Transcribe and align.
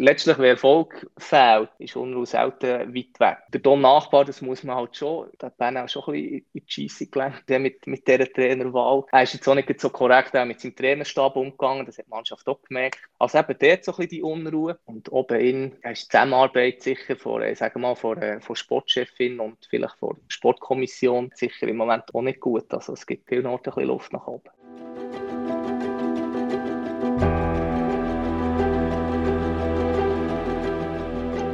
letztlich, 0.00 0.38
wer 0.38 0.50
Erfolg 0.50 1.08
fehlt, 1.18 1.68
ist 1.78 1.94
Unruhe 1.94 2.26
selten 2.26 2.94
weit 2.94 3.20
weg. 3.20 3.38
Der 3.52 3.60
Don 3.60 3.82
Nachbar, 3.82 4.24
das 4.24 4.40
muss 4.40 4.64
man 4.64 4.76
halt 4.76 4.96
schon, 4.96 5.28
da 5.38 5.52
hat 5.58 5.76
auch 5.76 5.88
schon 5.88 6.02
ein 6.06 6.12
bisschen 6.12 6.46
in 6.52 6.62
die 6.66 6.88
Scheisse 6.88 7.06
gelenkt 7.06 7.48
mit, 7.48 7.86
mit 7.86 8.08
dieser 8.08 8.26
Trainerwahl. 8.26 9.04
Er 9.12 9.22
ist 9.22 9.34
jetzt 9.34 9.46
auch 9.46 9.54
nicht 9.54 9.80
so 9.80 9.90
korrekt 9.90 10.34
auch 10.36 10.44
mit 10.44 10.60
seinem 10.60 10.74
Trainerstab 10.74 11.36
umgegangen, 11.36 11.86
das 11.86 11.98
hat 11.98 12.06
die 12.06 12.10
Mannschaft 12.10 12.48
auch 12.48 12.62
gemerkt. 12.62 12.98
Also 13.18 13.38
eben 13.38 13.56
dort 13.58 13.84
so 13.84 13.92
ein 13.92 13.96
bisschen 13.96 14.08
die 14.08 14.22
Unruhe 14.22 14.78
und 14.86 15.12
oben 15.12 15.40
in 15.40 15.72
ist 15.82 16.04
die 16.04 16.08
Zusammenarbeit 16.08 16.82
sicher 16.82 17.16
von, 17.16 17.42
äh, 17.42 17.54
sagen 17.54 17.74
wir 17.80 17.88
mal, 17.88 17.94
von, 17.94 18.20
äh, 18.20 18.40
von 18.40 18.56
Sportchefin 18.56 19.38
und 19.38 19.66
vielleicht 19.68 19.96
von 19.98 20.16
der 20.16 20.22
Sportkommission 20.28 21.30
sicher 21.34 21.68
im 21.68 21.76
Moment 21.76 22.04
auch 22.14 22.22
nicht 22.22 22.40
gut. 22.40 22.72
Also 22.72 22.94
es 22.94 23.06
gibt 23.06 23.28
viel 23.28 23.46
Orte 23.46 23.70
ein 23.70 23.74
bisschen 23.74 23.88
Luft 23.88 24.12
nach 24.12 24.26
oben. 24.26 24.50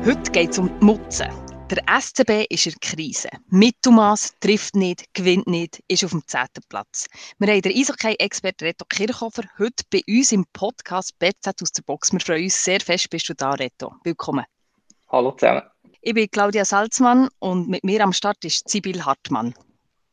Heute 0.07 0.30
geht 0.30 0.50
es 0.50 0.58
um 0.61 0.68
die 0.68 0.85
Mutzen. 0.85 1.26
Der 1.68 1.82
SCB 2.00 2.46
ist 2.49 2.67
in 2.67 2.75
der 2.75 2.90
Krise. 2.90 3.29
Mittelmaß 3.49 4.36
trifft 4.39 4.76
nicht, 4.76 5.12
gewinnt 5.14 5.48
nicht, 5.48 5.82
ist 5.89 6.04
auf 6.04 6.12
dem 6.12 6.22
10. 6.25 6.46
Platz. 6.68 7.08
Wir 7.40 7.53
haben 7.53 7.61
den 7.61 7.72
Eishockey-Experte 7.72 8.67
Reto 8.67 8.84
Kirchhofer 8.89 9.43
heute 9.58 9.82
bei 9.90 10.03
uns 10.07 10.31
im 10.31 10.45
Podcast 10.53 11.18
BZ 11.18 11.61
aus 11.61 11.72
der 11.72 11.82
Box. 11.82 12.12
Wir 12.12 12.21
freuen 12.21 12.45
uns 12.45 12.62
sehr 12.62 12.79
fest, 12.79 13.11
bist 13.11 13.29
du 13.29 13.34
da, 13.34 13.50
Reto. 13.50 13.95
Willkommen. 14.04 14.45
Hallo 15.08 15.32
zusammen. 15.32 15.62
Ich 16.00 16.14
bin 16.14 16.31
Claudia 16.31 16.64
Salzmann 16.64 17.29
und 17.40 17.68
mit 17.68 17.82
mir 17.82 18.04
am 18.04 18.12
Start 18.12 18.45
ist 18.45 18.68
Sibyl 18.68 19.04
Hartmann. 19.04 19.54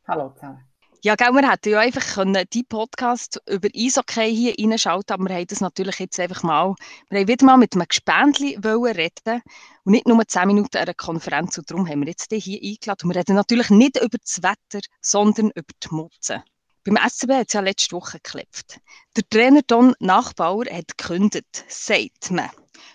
Hallo 0.08 0.30
zusammen. 0.34 0.73
Ja, 1.04 1.16
gell, 1.16 1.32
wir 1.32 1.50
hätten 1.50 1.68
ja 1.68 1.80
einfach 1.80 2.14
können 2.14 2.46
die 2.50 2.62
Podcast 2.62 3.38
über 3.46 3.68
Eishockey 3.76 4.34
hier 4.34 4.54
reinschalten, 4.58 5.12
aber 5.12 5.28
wir 5.28 5.36
haben 5.36 5.46
das 5.46 5.60
natürlich 5.60 5.98
jetzt 5.98 6.18
einfach 6.18 6.42
mal, 6.42 6.74
wir 7.10 7.20
haben 7.20 7.28
wieder 7.28 7.44
mal 7.44 7.58
mit 7.58 7.74
einem 7.74 7.84
Gespendli 7.86 8.58
reden 8.64 9.42
und 9.84 9.92
nicht 9.92 10.08
nur 10.08 10.26
10 10.26 10.46
Minuten 10.46 10.78
an 10.78 10.84
einer 10.84 10.94
Konferenz 10.94 11.58
und 11.58 11.70
darum 11.70 11.86
haben 11.86 12.00
wir 12.00 12.08
jetzt 12.08 12.32
hier 12.32 12.58
eingeladen 12.58 13.02
und 13.02 13.10
wir 13.10 13.20
reden 13.20 13.36
natürlich 13.36 13.68
nicht 13.68 14.00
über 14.00 14.16
das 14.16 14.42
Wetter, 14.42 14.80
sondern 15.02 15.50
über 15.50 15.74
die 15.82 15.94
Mutzen. 15.94 16.42
Beim 16.84 16.96
SCB 16.96 17.32
hat 17.32 17.48
es 17.48 17.52
ja 17.52 17.60
letzte 17.60 17.96
Woche 17.96 18.20
geklopft. 18.22 18.80
Der 19.14 19.28
Trainer 19.28 19.60
Don 19.60 19.94
Nachbauer 19.98 20.64
hat 20.72 20.96
gekündigt, 20.96 21.66
sagt 21.68 22.30
man. 22.30 22.48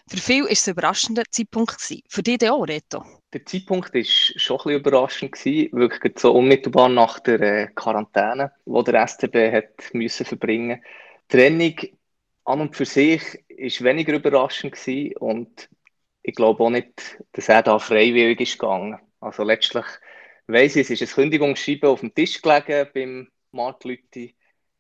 Für 0.07 0.17
viele 0.17 0.45
war 0.45 0.51
es 0.51 0.67
ein 0.67 0.71
überraschender 0.71 1.25
Zeitpunkt. 1.29 1.79
Für 1.79 2.23
dich 2.23 2.49
auch, 2.49 2.63
Reto? 2.63 3.05
Der 3.31 3.45
Zeitpunkt 3.45 3.94
war 3.94 4.03
schon 4.03 4.58
ein 4.58 4.63
bisschen 4.63 4.80
überraschend. 4.80 5.45
Wirklich 5.45 6.17
so 6.19 6.31
unmittelbar 6.33 6.89
nach 6.89 7.19
der 7.19 7.41
äh, 7.41 7.67
Quarantäne, 7.75 8.52
die 8.66 8.83
der 8.83 9.08
STB 9.08 9.52
hat 9.52 9.94
müssen 9.94 10.25
verbringen 10.25 10.83
Die 11.31 11.38
Trennung 11.38 11.75
an 12.45 12.61
und 12.61 12.75
für 12.75 12.85
sich 12.85 13.22
war 13.47 13.89
weniger 13.89 14.13
überraschend 14.13 14.75
und 15.19 15.69
ich 16.23 16.35
glaube 16.35 16.63
auch 16.63 16.69
nicht, 16.72 17.23
dass 17.33 17.50
er 17.50 17.61
da 17.61 17.77
freiwillig 17.77 18.41
ist 18.41 18.57
gegangen. 18.57 19.00
Also 19.19 19.44
letztlich 19.44 19.85
weiss 20.47 20.75
ich, 20.75 20.89
es 20.89 21.02
ist 21.02 21.11
ein 21.11 21.16
Kündigungsschreiben 21.16 21.89
auf 21.89 22.00
dem 22.00 22.13
Tisch 22.13 22.41
gelegen 22.41 22.89
beim 22.94 23.27
Mark 23.52 23.83
Lüthi, 23.83 24.35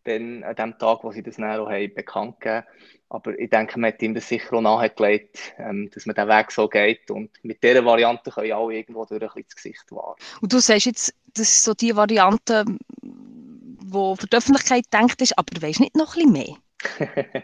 dann 0.09 0.43
an 0.43 0.55
dem 0.55 0.77
Tag, 0.77 1.03
wo 1.03 1.11
sie 1.11 1.23
das 1.23 1.37
näher 1.37 1.65
haben, 1.65 1.93
bekannt 1.93 2.39
gegeben 2.39 2.65
aber 3.09 3.37
ich 3.39 3.49
denke, 3.49 3.79
man 3.79 3.91
hat 3.91 4.01
ihm 4.03 4.13
das 4.13 4.29
sicher 4.29 4.53
auch 4.53 4.61
nahegelegt, 4.61 5.53
ähm, 5.57 5.89
dass 5.91 6.05
man 6.05 6.15
den 6.15 6.27
Weg 6.27 6.51
so 6.51 6.67
geht. 6.67 7.09
Und 7.09 7.31
mit 7.43 7.63
dieser 7.63 7.83
Variante 7.83 8.29
können 8.29 8.51
alle 8.51 8.75
irgendwo 8.75 9.03
durch 9.05 9.21
ein 9.21 9.27
bisschen 9.27 9.45
das 9.47 9.55
Gesicht 9.55 9.91
wahren. 9.91 10.15
Und 10.41 10.53
du 10.53 10.59
sagst 10.59 10.85
jetzt, 10.85 11.13
das 11.33 11.49
ist 11.49 11.63
so 11.63 11.73
die 11.73 11.95
Variante, 11.95 12.65
die 13.01 14.15
für 14.15 14.27
die 14.27 14.37
Öffentlichkeit 14.37 14.85
denkt 14.93 15.21
ist, 15.23 15.37
aber 15.37 15.51
du 15.51 15.61
weißt 15.61 15.79
nicht 15.79 15.95
noch 15.95 16.15
ein 16.15 16.31
bisschen 16.31 16.59
mehr? 17.01 17.43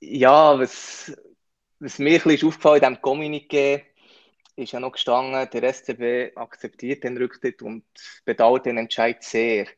ja, 0.00 0.58
was, 0.58 1.16
was 1.80 1.98
mir 1.98 2.20
ein 2.20 2.22
bisschen 2.22 2.48
aufgefallen 2.48 2.82
in 2.82 2.88
diesem 2.90 3.02
Kommuniqué, 3.02 3.82
ist 4.56 4.72
ja 4.72 4.80
noch 4.80 4.92
gestanden, 4.92 5.48
der 5.52 5.72
SCB 5.72 6.36
akzeptiert 6.36 7.04
den 7.04 7.16
Rücktritt 7.16 7.62
und 7.62 7.84
bedauert 8.24 8.66
den 8.66 8.76
Entscheid 8.76 9.22
sehr. 9.22 9.68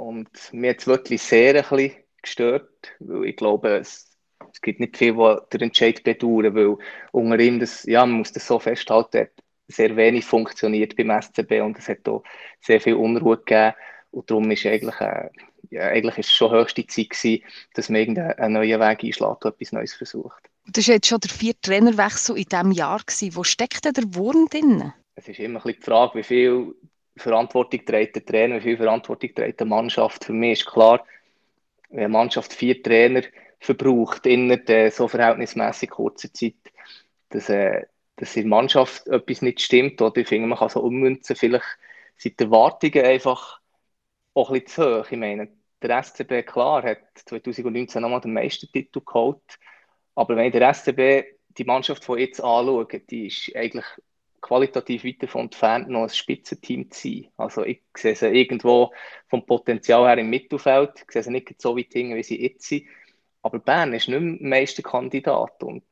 Und 0.00 0.30
mir 0.52 0.70
hat 0.70 0.78
es 0.78 0.86
wirklich 0.86 1.20
sehr 1.20 1.54
ein 1.54 1.76
bisschen 1.76 1.92
gestört, 2.22 2.92
weil 3.00 3.26
ich 3.26 3.36
glaube, 3.36 3.76
es, 3.76 4.16
es 4.50 4.62
gibt 4.62 4.80
nicht 4.80 4.96
viel, 4.96 5.14
was 5.18 5.46
der 5.50 5.60
Entscheid 5.60 6.02
bedauern, 6.02 6.54
weil 6.54 6.78
unter 7.12 7.38
ihm, 7.38 7.60
das, 7.60 7.84
ja, 7.84 8.06
man 8.06 8.16
muss 8.18 8.32
das 8.32 8.46
so 8.46 8.58
festhalten, 8.58 9.20
hat 9.20 9.32
sehr 9.68 9.94
wenig 9.96 10.24
funktioniert 10.24 10.96
beim 10.96 11.10
SCB 11.10 11.60
und 11.60 11.78
es 11.78 11.88
hat 11.88 12.08
auch 12.08 12.24
sehr 12.60 12.80
viel 12.80 12.94
Unruhe 12.94 13.36
gegeben 13.36 13.74
und 14.10 14.30
darum 14.30 14.50
ist 14.50 14.64
eigentlich, 14.64 14.98
äh, 15.00 15.28
ja, 15.68 15.82
eigentlich 15.82 16.16
ist 16.16 16.28
es 16.28 16.32
schon 16.32 16.50
höchste 16.50 16.86
Zeit 16.86 17.10
gewesen, 17.10 17.44
dass 17.74 17.90
man 17.90 18.00
irgendeinen 18.00 18.54
neuen 18.54 18.80
Weg 18.80 19.04
einschlägt 19.04 19.44
und 19.44 19.52
etwas 19.52 19.72
Neues 19.72 19.92
versucht. 19.92 20.48
Das 20.66 20.88
war 20.88 20.94
jetzt 20.94 21.08
schon 21.08 21.20
der 21.20 21.30
vierte 21.30 21.60
Trainerwechsel 21.60 22.38
in 22.38 22.44
diesem 22.44 22.72
Jahr. 22.72 23.00
Gewesen. 23.00 23.36
Wo 23.36 23.44
steckt 23.44 23.84
denn 23.84 23.92
der 23.92 24.14
Wurm 24.14 24.48
drin? 24.48 24.94
Es 25.14 25.28
ist 25.28 25.38
immer 25.40 25.58
ein 25.58 25.62
bisschen 25.62 25.80
die 25.80 25.84
Frage, 25.84 26.18
wie 26.18 26.22
viel 26.22 26.74
Verantwortung 27.22 27.84
trägt 27.84 28.16
der 28.16 28.24
Trainer, 28.24 28.56
wie 28.56 28.62
viel 28.62 28.76
Verantwortung 28.76 29.34
trägt 29.34 29.60
die 29.60 29.64
Mannschaft. 29.64 30.24
Für 30.24 30.32
mich 30.32 30.60
ist 30.60 30.66
klar, 30.66 31.04
wenn 31.90 32.00
eine 32.00 32.08
Mannschaft 32.08 32.52
vier 32.52 32.82
Trainer 32.82 33.22
verbraucht 33.58 34.26
in 34.26 34.48
der 34.66 34.90
so 34.90 35.08
verhältnismäßig 35.08 35.90
kurzer 35.90 36.32
Zeit, 36.32 36.54
dass, 37.30 37.48
äh, 37.48 37.86
dass 38.16 38.36
in 38.36 38.42
der 38.42 38.50
Mannschaft 38.50 39.06
etwas 39.08 39.42
nicht 39.42 39.60
stimmt. 39.60 40.00
Oder 40.00 40.20
ich 40.20 40.28
finde, 40.28 40.48
man 40.48 40.58
kann 40.58 40.68
so 40.68 40.80
ummünzen, 40.80 41.36
vielleicht 41.36 41.78
sind 42.16 42.38
die 42.40 42.44
Erwartungen 42.44 43.04
einfach 43.04 43.60
auch 44.34 44.50
ein 44.50 44.60
bisschen 44.60 44.84
zu 44.84 45.00
hoch. 45.00 45.10
Ich 45.10 45.18
meine, 45.18 45.48
der 45.82 46.02
SCB, 46.02 46.42
klar, 46.46 46.82
hat 46.82 46.98
2019 47.14 48.02
nochmal 48.02 48.20
den 48.20 48.32
Meistertitel 48.32 49.00
geholt, 49.04 49.58
aber 50.14 50.36
wenn 50.36 50.52
der 50.52 50.74
SCB 50.74 51.24
die 51.56 51.64
Mannschaft 51.64 52.04
von 52.04 52.18
jetzt 52.18 52.40
anschaue, 52.40 52.86
die 52.86 53.26
ist 53.26 53.54
eigentlich 53.56 53.86
qualitativ 54.40 55.04
weit 55.04 55.22
davon 55.22 55.42
entfernt, 55.42 55.88
noch 55.88 56.02
ein 56.02 56.08
Spitzenteam 56.08 56.90
zu 56.90 57.08
sein. 57.08 57.28
Also 57.36 57.64
ich 57.64 57.82
sehe 57.96 58.16
sie 58.16 58.28
irgendwo 58.28 58.92
vom 59.28 59.44
Potenzial 59.44 60.06
her 60.06 60.18
im 60.18 60.30
Mittelfeld, 60.30 61.04
ich 61.06 61.12
sehe 61.12 61.22
sie 61.22 61.30
nicht 61.30 61.60
so 61.60 61.76
weit 61.76 61.92
hinten, 61.92 62.16
wie 62.16 62.22
sie 62.22 62.40
jetzt 62.40 62.68
sind. 62.68 62.86
Aber 63.42 63.58
Bern 63.58 63.92
ist 63.92 64.08
nicht 64.08 64.20
mehr 64.20 64.36
Meisterkandidat 64.40 65.62
und 65.62 65.82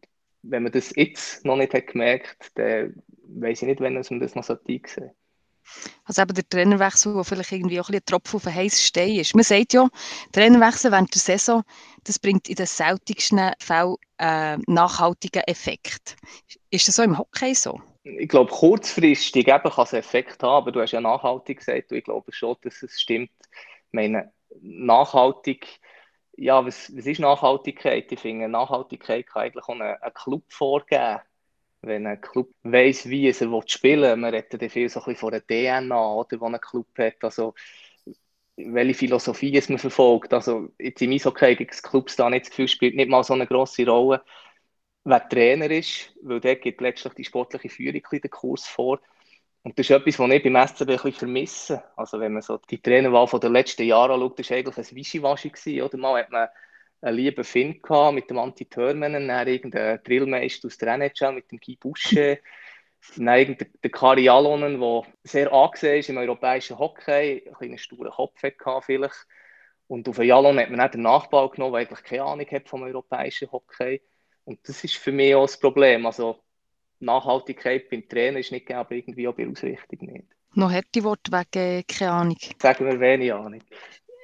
wenn 0.42 0.62
man 0.62 0.72
das 0.72 0.94
jetzt 0.94 1.44
noch 1.44 1.56
nicht 1.56 1.75
hat 1.75 1.88
gemerkt 1.88 2.53
dann 2.54 3.03
weiß 3.25 3.62
ich 3.62 3.69
nicht, 3.69 3.81
wenn 3.81 3.94
man 3.94 4.20
das 4.20 4.34
noch 4.34 4.44
so 4.44 4.56
einsehen 4.69 5.10
also 6.04 6.22
eben 6.22 6.34
der 6.34 6.48
Trainerwechsel, 6.48 7.15
der 7.15 7.25
vielleicht 7.25 7.53
irgendwie 7.53 7.80
auch 7.80 7.88
ein, 7.88 7.97
ein 7.97 8.04
Tropfen 8.04 8.36
auf 8.36 8.44
den 8.44 8.54
heißen 8.54 8.78
Stein 8.78 9.16
ist. 9.16 9.34
Man 9.34 9.44
sagt 9.44 9.75
ja, 9.75 9.88
Trainerwechsel 10.32 10.91
während 10.91 11.15
der 11.15 11.20
Saison, 11.20 11.62
das 12.04 12.19
bringt 12.19 12.48
in 12.48 12.54
den 12.54 12.66
seltensten 12.66 13.53
Fällen 13.59 13.97
äh, 14.19 14.56
nachhaltigen 14.66 15.42
Effekt. 15.42 16.16
Ist 16.70 16.88
das 16.88 16.97
so 16.97 17.03
im 17.03 17.19
Hockey 17.19 17.54
so? 17.54 17.80
Ich 18.16 18.28
glaube, 18.28 18.50
kurzfristig 18.50 19.48
eben 19.48 19.70
kann 19.70 19.84
es 19.84 19.92
Effekt 19.92 20.42
haben, 20.42 20.62
aber 20.62 20.72
du 20.72 20.80
hast 20.80 20.92
ja 20.92 21.00
nachhaltig 21.00 21.58
gesagt 21.58 21.91
und 21.91 21.98
ich 21.98 22.04
glaube 22.04 22.32
schon, 22.32 22.56
dass 22.62 22.82
es 22.82 23.00
stimmt. 23.00 23.30
Ich 23.50 23.92
meine, 23.92 24.32
nachhaltig, 24.60 25.80
ja, 26.36 26.64
was, 26.64 26.94
was 26.97 27.06
ist 27.06 27.20
Nachhaltigkeit? 27.20 28.10
Ich 28.12 28.20
finde, 28.20 28.48
Nachhaltigkeit 28.48 29.26
kann 29.26 29.42
eigentlich 29.42 29.64
auch 29.64 29.80
einen, 29.80 30.14
Club 30.14 30.44
vorgeben. 30.48 31.18
Wenn 31.82 32.06
ein 32.06 32.20
Club 32.20 32.48
weiss, 32.62 33.08
wie 33.08 33.28
er 33.28 33.62
spielen 33.66 34.02
will, 34.02 34.16
man 34.16 34.34
redet 34.34 34.60
ja 34.60 34.68
viel 34.68 34.88
so 34.88 35.02
ein 35.04 35.16
von 35.16 35.30
der 35.30 35.47
DNA, 35.47 36.24
die 36.30 36.36
ein 36.41 36.60
Club 36.60 36.86
hat, 36.98 37.22
also 37.22 37.54
welche 38.56 38.94
Philosophie 38.94 39.56
es 39.56 39.68
man 39.68 39.78
verfolgt. 39.78 40.32
Also 40.34 40.68
jetzt 40.78 41.00
im 41.02 41.12
Eishockey 41.12 41.66
es 41.70 41.82
Clubs 41.82 42.16
da 42.16 42.28
nicht 42.28 42.47
das 42.47 42.50
Gefühl, 42.50 42.68
spielt 42.68 42.97
nicht 42.97 43.08
mal 43.08 43.22
so 43.22 43.34
eine 43.34 43.47
grosse 43.47 43.86
Rolle 43.86 44.22
wer 45.08 45.28
Trainer 45.28 45.70
ist, 45.70 46.12
weil 46.22 46.41
der 46.41 46.56
gibt 46.56 46.80
letztlich 46.80 47.14
die 47.14 47.24
sportliche 47.24 47.69
Führung 47.69 48.02
den 48.10 48.30
Kurs 48.30 48.66
vor. 48.66 49.00
Und 49.62 49.78
das 49.78 49.86
ist 49.86 49.91
etwas, 49.91 50.19
was 50.19 50.30
ich 50.30 50.42
beim 50.42 50.66
SCB 50.66 50.80
ein 50.80 50.86
bisschen 50.86 51.12
vermisse. 51.12 51.82
Also 51.96 52.20
wenn 52.20 52.32
man 52.32 52.42
so 52.42 52.58
die 52.58 52.80
Trainerwahl 52.80 53.26
von 53.26 53.41
den 53.41 53.52
letzten 53.52 53.84
Jahren 53.84 54.12
anschaut, 54.12 54.38
das 54.38 54.50
war 54.50 54.56
eigentlich 54.56 54.78
ein 54.78 54.97
Wischiwaschi 54.97 55.82
oder? 55.82 55.98
Mal 55.98 56.22
hat 56.22 56.30
man 56.30 56.48
einen 57.00 57.16
lieben 57.16 57.44
Finn 57.44 57.80
gehabt 57.82 58.14
mit 58.14 58.30
dem 58.30 58.38
Anti 58.38 58.66
Törmanen, 58.66 59.28
dann 59.28 59.48
irgendeinen 59.48 60.02
Drillmeister 60.02 60.66
aus 60.66 60.78
der 60.78 60.94
NHL 60.94 61.33
mit 61.33 61.50
dem 61.50 61.59
Guy 61.59 61.77
Boucher, 61.77 62.38
dann 63.16 63.38
irgendein 63.38 63.91
Kari 63.92 64.28
Alonen, 64.28 64.80
der 64.80 65.03
sehr 65.22 65.53
angesehen 65.53 66.00
ist 66.00 66.09
im 66.09 66.18
europäischen 66.18 66.78
Hockey, 66.78 67.44
ein 67.47 67.54
einen 67.60 67.78
sturen 67.78 68.10
Kopf 68.10 68.42
hatte 68.42 68.80
vielleicht. 68.83 69.27
Und 69.86 70.06
auf 70.09 70.18
Jalon 70.18 70.59
hat 70.59 70.68
man 70.68 70.78
dann 70.78 70.91
den 70.91 71.03
Nachbau 71.03 71.48
genommen, 71.48 71.72
der 71.72 71.80
eigentlich 71.80 72.04
keine 72.04 72.24
Ahnung 72.24 72.47
hat 72.50 72.68
vom 72.68 72.83
europäischen 72.83 73.50
Hockey. 73.50 74.03
Und 74.48 74.66
das 74.66 74.83
ist 74.83 74.97
für 74.97 75.12
mich 75.12 75.34
auch 75.34 75.42
das 75.42 75.60
Problem. 75.60 76.06
Also 76.06 76.39
Nachhaltigkeit 77.00 77.91
beim 77.91 78.09
Trainer 78.09 78.39
ist 78.39 78.50
nicht 78.50 78.65
gegeben, 78.65 78.80
aber 78.80 78.92
irgendwie 78.92 79.28
auch 79.28 79.34
bei 79.34 79.47
Ausrichtung 79.47 80.09
nicht. 80.09 80.24
Noch 80.54 80.72
harte 80.72 81.04
Worte 81.04 81.30
wegen 81.30 81.86
keine 81.86 82.10
Ahnung. 82.12 82.39
Sagen 82.59 82.86
wir 82.86 82.98
wenig 82.98 83.30
Ahnung. 83.30 83.62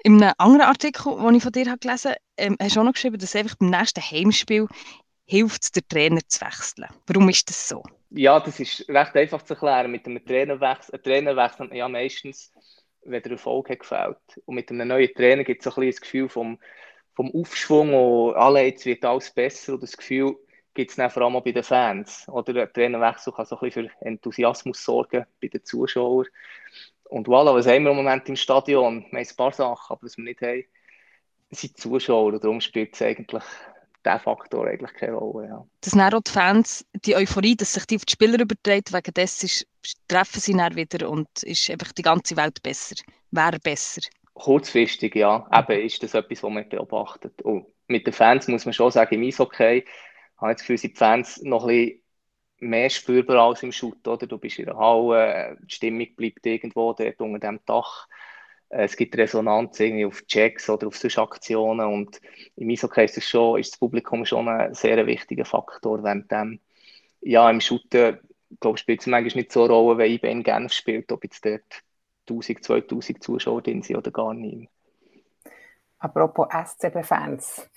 In 0.03 0.23
einem 0.23 0.33
anderen 0.39 0.69
Artikel, 0.69 1.15
den 1.15 1.35
ich 1.35 1.43
von 1.43 1.53
dir 1.53 1.67
habe 1.67 1.79
gelesen 1.79 2.13
habe, 2.13 2.21
ähm, 2.39 2.57
hast 2.59 2.75
du 2.75 2.81
auch 2.81 2.85
noch 2.85 2.95
geschrieben, 2.95 3.19
dass 3.19 3.37
einfach 3.37 3.55
beim 3.57 3.69
nächsten 3.69 4.01
Heimspiel 4.01 4.67
hilft, 5.27 5.77
den 5.77 5.87
Trainer 5.91 6.21
zu 6.27 6.41
wechseln. 6.41 6.89
Warum 7.07 7.29
ist 7.29 7.51
das 7.51 7.69
so? 7.69 7.83
Ja, 8.09 8.41
das 8.41 8.59
ist 8.61 8.89
recht 8.89 9.15
einfach 9.17 9.43
zu 9.43 9.53
erklären. 9.53 9.91
Mit 9.91 10.07
einem 10.07 10.25
Trainerwechsel, 10.25 10.95
ein 10.95 11.03
Trainer 11.03 11.37
wechselt 11.37 11.75
ja 11.75 11.87
meistens, 11.87 12.51
wenn 13.03 13.23
der 13.23 13.33
Erfolg 13.33 13.69
hat 13.69 13.81
gefällt. 13.81 14.41
Und 14.47 14.55
mit 14.55 14.71
einem 14.71 14.89
neuen 14.89 15.13
Trainer 15.13 15.45
gibt 15.45 15.61
es 15.61 15.67
ein 15.67 15.75
bisschen 15.75 15.91
das 15.91 16.01
Gefühl 16.01 16.31
vom 16.31 16.59
vom 17.15 17.31
Aufschwung 17.33 17.95
und 17.95 18.35
alle, 18.35 18.63
jetzt 18.63 18.87
wird 18.87 19.05
alles 19.05 19.31
besser 19.31 19.75
und 19.75 19.83
das 19.83 19.97
Gefühl, 19.97 20.37
gibt 20.75 20.91
es 20.91 20.97
dann 20.97 21.11
vor 21.11 21.23
allem 21.23 21.37
auch 21.37 21.45
bei 21.45 21.53
den 21.53 21.63
Fans. 21.63 22.29
Oder 22.29 22.53
der 22.53 22.73
Trainerwechsel 22.73 23.33
kann 23.33 23.47
so 23.47 23.57
ein 23.57 23.61
bisschen 23.61 23.89
für 23.89 24.07
Enthusiasmus 24.07 24.85
sorgen 24.85 25.25
bei 25.41 25.49
den 25.49 25.65
Zuschauern. 25.65 26.27
Und 27.05 27.29
voilà, 27.29 27.55
was 27.55 27.67
haben 27.67 27.85
wir 27.85 27.91
im 27.91 27.97
Moment 27.97 28.29
im 28.29 28.37
Stadion? 28.37 29.05
Wir 29.11 29.19
haben 29.21 29.29
ein 29.29 29.37
paar 29.37 29.53
Sachen, 29.53 29.93
aber 29.93 30.03
was 30.03 30.17
wir 30.17 30.25
nicht 30.25 30.41
haben, 30.41 30.65
sind 31.51 31.79
Zuschauer. 31.79 32.41
Darum 32.41 32.61
spielt 32.61 32.95
es 32.95 33.03
eigentlich 33.03 33.45
der 34.05 34.19
Faktor 34.19 34.67
eigentlich 34.67 34.93
keine 34.95 35.15
Rolle. 35.15 35.49
Ja. 35.49 35.67
Das 35.81 35.93
sind 35.93 36.01
auch 36.01 36.21
die 36.21 36.31
Fans, 36.31 36.85
die 37.05 37.17
Euphorie, 37.17 37.57
dass 37.57 37.75
sich 37.75 37.87
die 37.87 37.97
auf 37.97 38.05
die 38.05 38.13
Spieler 38.13 38.41
überträgt, 38.41 38.93
wegen 38.93 39.15
dessen 39.15 39.49
treffen 40.09 40.41
sie 40.41 40.55
dann 40.55 40.75
wieder 40.75 41.09
und 41.09 41.29
ist 41.43 41.71
einfach 41.71 41.93
die 41.93 42.03
ganze 42.03 42.37
Welt 42.37 42.63
besser. 42.63 42.97
Wäre 43.31 43.59
besser. 43.59 44.03
Kurzfristig, 44.35 45.15
ja. 45.15 45.49
Eben 45.53 45.87
ist 45.87 46.03
das 46.03 46.15
etwas, 46.15 46.43
was 46.43 46.51
man 46.51 46.69
beobachtet. 46.69 47.41
Und 47.43 47.67
mit 47.87 48.07
den 48.07 48.13
Fans 48.13 48.49
muss 48.49 48.65
man 48.65 48.73
schon 48.75 48.91
sagen, 48.91 49.15
im 49.15 49.23
Eishockey 49.23 49.85
habe 50.37 50.53
ich 50.53 50.57
das 50.57 50.61
Gefühl, 50.63 50.79
sind 50.79 50.95
die 50.95 50.99
Fans 50.99 51.43
noch 51.43 51.65
ein 51.65 51.69
bisschen 51.69 52.03
mehr 52.59 52.91
spürbar 52.91 53.49
als 53.49 53.63
im 53.63 53.73
Shoot. 53.73 54.07
Oder? 54.07 54.27
Du 54.27 54.39
bist 54.39 54.59
in 54.59 54.67
der 54.67 54.77
Halle, 54.77 55.57
die 55.63 55.75
Stimmung 55.75 56.15
bleibt 56.17 56.45
irgendwo 56.47 56.93
dort 56.93 57.21
unter 57.21 57.39
dem 57.39 57.61
Dach. 57.65 58.09
Äh, 58.71 58.85
es 58.85 58.97
gibt 58.97 59.17
Resonanz 59.17 59.79
irgendwie 59.81 60.07
auf 60.07 60.25
Checks 60.27 60.69
oder 60.69 60.89
auf 60.89 60.97
solche 60.97 61.23
Aktionen 61.23 61.87
und 61.87 62.21
im 62.57 62.71
Eishockey 62.71 63.05
ist, 63.05 63.17
das 63.17 63.29
schon, 63.29 63.61
ist 63.61 63.73
das 63.73 63.79
Publikum 63.79 64.25
schon 64.25 64.49
ein 64.49 64.75
sehr 64.75 65.07
wichtiger 65.07 65.45
Faktor, 65.45 66.03
während 66.03 66.31
dem, 66.31 66.61
ja, 67.21 67.49
im 67.51 67.61
Shooter, 67.61 68.19
glaube 68.61 68.79
spielt 68.79 69.01
es 69.01 69.07
manchmal 69.07 69.43
nicht 69.43 69.53
so 69.53 69.65
eine 69.65 69.73
Rolle, 69.73 69.99
wenn 69.99 70.13
IBM 70.13 70.43
Genf 70.43 70.73
spielt, 70.73 71.13
ob 71.13 71.25
jetzt 71.25 71.45
dort 71.45 71.63
1000, 72.29 72.65
2000 72.65 73.23
Zuschauer 73.23 73.63
drin 73.63 73.83
sind 73.83 73.97
oder 73.97 74.11
gar 74.11 74.35
nicht. 74.35 74.69
Apropos 75.99 76.49
SCB-Fans, 76.51 77.69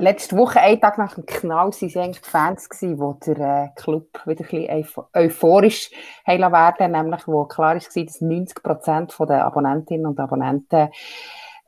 Letzte 0.00 0.34
Woche, 0.38 0.60
einen 0.60 0.80
Tag 0.80 0.96
nach 0.96 1.14
dem 1.14 1.26
Knall, 1.26 1.66
waren 1.66 1.72
sie 1.72 1.98
eigentlich 1.98 2.22
die 2.22 2.28
Fans, 2.30 2.70
gewesen, 2.70 2.98
wo 2.98 3.18
der 3.26 3.38
äh, 3.64 3.68
Club 3.78 4.08
wieder 4.24 4.46
ein 4.50 4.66
bisschen 4.66 5.04
euphorisch 5.12 5.90
werden 6.26 6.92
nämlich 6.92 7.28
wo 7.28 7.44
klar 7.44 7.74
war, 7.74 8.04
dass 8.04 8.20
90 8.22 8.62
Prozent 8.62 9.14
der 9.18 9.44
Abonnentinnen 9.44 10.06
und 10.06 10.18
Abonnenten 10.18 10.88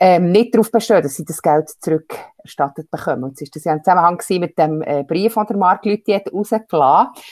ähm, 0.00 0.32
nicht 0.32 0.54
darauf 0.54 0.72
bestehen, 0.72 1.02
dass 1.02 1.16
sie 1.16 1.26
das 1.26 1.42
Geld 1.42 1.69
zurückerstattet 1.69 2.90
bekommen. 2.90 3.24
Und 3.24 3.40
es 3.40 3.50
war 3.54 3.62
ja 3.64 3.72
im 3.74 3.84
Zusammenhang 3.84 4.22
mit 4.40 4.58
dem 4.58 4.80
äh, 4.80 5.04
Brief, 5.04 5.34
den 5.34 5.46
der 5.46 5.56
Marc 5.58 5.84
Lüthi 5.84 6.14
rausgelassen 6.14 6.58
hat 6.58 7.22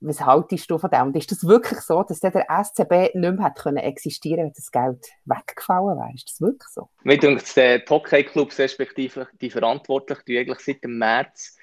was 0.00 0.20
haltest 0.20 0.70
du 0.70 0.78
von 0.78 0.90
dem? 0.90 1.08
Und 1.08 1.16
ist 1.16 1.30
das 1.30 1.46
wirklich 1.46 1.80
so, 1.80 2.02
dass 2.02 2.20
der 2.20 2.32
SCB 2.32 3.14
nicht 3.14 3.14
mehr 3.14 3.44
hätte 3.44 3.76
existieren 3.82 4.44
wenn 4.44 4.52
das 4.52 4.70
Geld 4.70 5.06
weggefallen 5.26 5.98
wäre? 5.98 6.14
Ist 6.14 6.30
das 6.30 6.40
wirklich 6.40 6.68
so? 6.68 6.88
Mir 7.02 7.18
denkt, 7.18 7.54
die 7.56 7.84
Hockey-Clubs, 7.88 8.58
respektive 8.58 9.28
die 9.40 9.50
Verantwortlichen, 9.50 10.22
die 10.26 10.38
eigentlich 10.38 10.60
seit 10.60 10.82
dem 10.82 10.98
März 10.98 11.56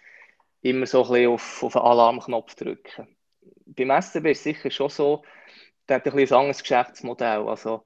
immer 0.62 0.86
so 0.86 1.04
ein 1.04 1.12
bisschen 1.12 1.32
auf, 1.32 1.64
auf 1.64 1.74
den 1.74 1.82
Alarmknopf 1.82 2.56
drücken. 2.56 3.08
Beim 3.66 4.02
SCB 4.02 4.32
ist 4.32 4.40
es 4.40 4.44
sicher 4.44 4.72
schon 4.72 4.90
so, 4.90 5.24
der 5.90 5.98
hat 5.98 6.08
ein, 6.08 6.18
ein 6.18 6.34
anderes 6.34 6.62
Geschäftsmodell. 6.62 7.48
Also, 7.48 7.84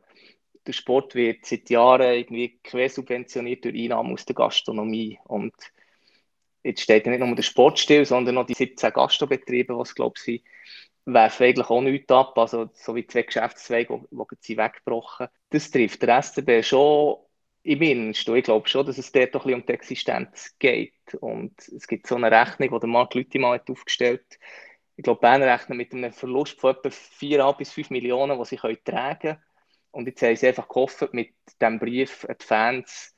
der 0.68 0.74
Sport 0.74 1.16
wird 1.16 1.46
seit 1.46 1.70
Jahren 1.70 2.14
irgendwie 2.14 2.60
quersubventioniert 2.64 3.64
durch 3.66 3.76
Einnahmen 3.76 4.14
aus 4.14 4.26
der 4.26 4.36
Gastronomie. 4.36 5.20
Und 5.24 5.54
jetzt 6.64 6.82
steht 6.82 7.06
ja 7.06 7.12
nicht 7.12 7.26
nur 7.26 7.36
der 7.36 7.44
Sport 7.44 7.80
still, 7.80 8.06
sondern 8.06 8.36
noch 8.36 8.46
die 8.46 8.54
17 8.54 8.92
Gastrobetriebe, 8.92 9.74
die 9.74 9.82
es, 9.82 9.96
glaube 9.96 10.16
ich, 10.26 10.44
werfen 11.06 11.44
eigentlich 11.44 11.70
auch 11.70 11.82
nichts 11.82 12.12
ab. 12.12 12.38
Also, 12.38 12.70
so 12.74 12.96
wie 12.96 13.08
zwei 13.08 13.24
Geschäftszweige, 13.24 14.06
die, 14.12 14.24
sie 14.40 14.58
weggebrochen. 14.58 15.28
Das 15.50 15.72
trifft 15.72 16.02
der 16.04 16.22
SCB 16.22 16.64
schon 16.64 17.18
im 17.64 17.82
Innersten. 17.82 18.36
Ich 18.36 18.44
glaube 18.44 18.68
schon, 18.68 18.86
dass 18.86 18.98
es 18.98 19.12
dort 19.12 19.36
doch 19.36 19.46
ein 19.46 19.48
bisschen 19.48 19.62
um 19.62 19.66
die 19.66 19.74
Existenz 19.74 20.56
geht. 20.60 20.94
Und 21.20 21.54
es 21.70 21.88
gibt 21.88 22.08
so 22.08 22.16
eine 22.16 22.32
Rechnung, 22.32 22.70
die 22.72 22.80
der 22.80 22.90
Marc 22.90 23.14
Lüttimann 23.14 23.54
hat 23.54 23.70
aufgestellt 23.70 24.26
hat. 24.32 24.40
Ich 24.98 25.04
glaube, 25.04 25.22
Bern 25.22 25.42
rechnet 25.42 25.78
mit 25.78 25.94
einem 25.94 26.12
Verlust 26.12 26.60
von 26.60 26.76
etwa 26.76 26.90
4,5 26.90 27.58
bis 27.58 27.72
5 27.72 27.90
Millionen, 27.90 28.38
die 28.38 28.46
sie 28.46 28.58
tragen 28.58 29.20
können. 29.20 29.38
Und 29.92 30.08
jetzt 30.08 30.22
haben 30.22 30.36
sie 30.36 30.48
einfach 30.48 30.68
gehofft, 30.68 31.14
mit 31.14 31.34
diesem 31.60 31.80
Brief 31.80 32.26
an 32.26 32.36
die 32.40 32.46
Fans 32.46 33.16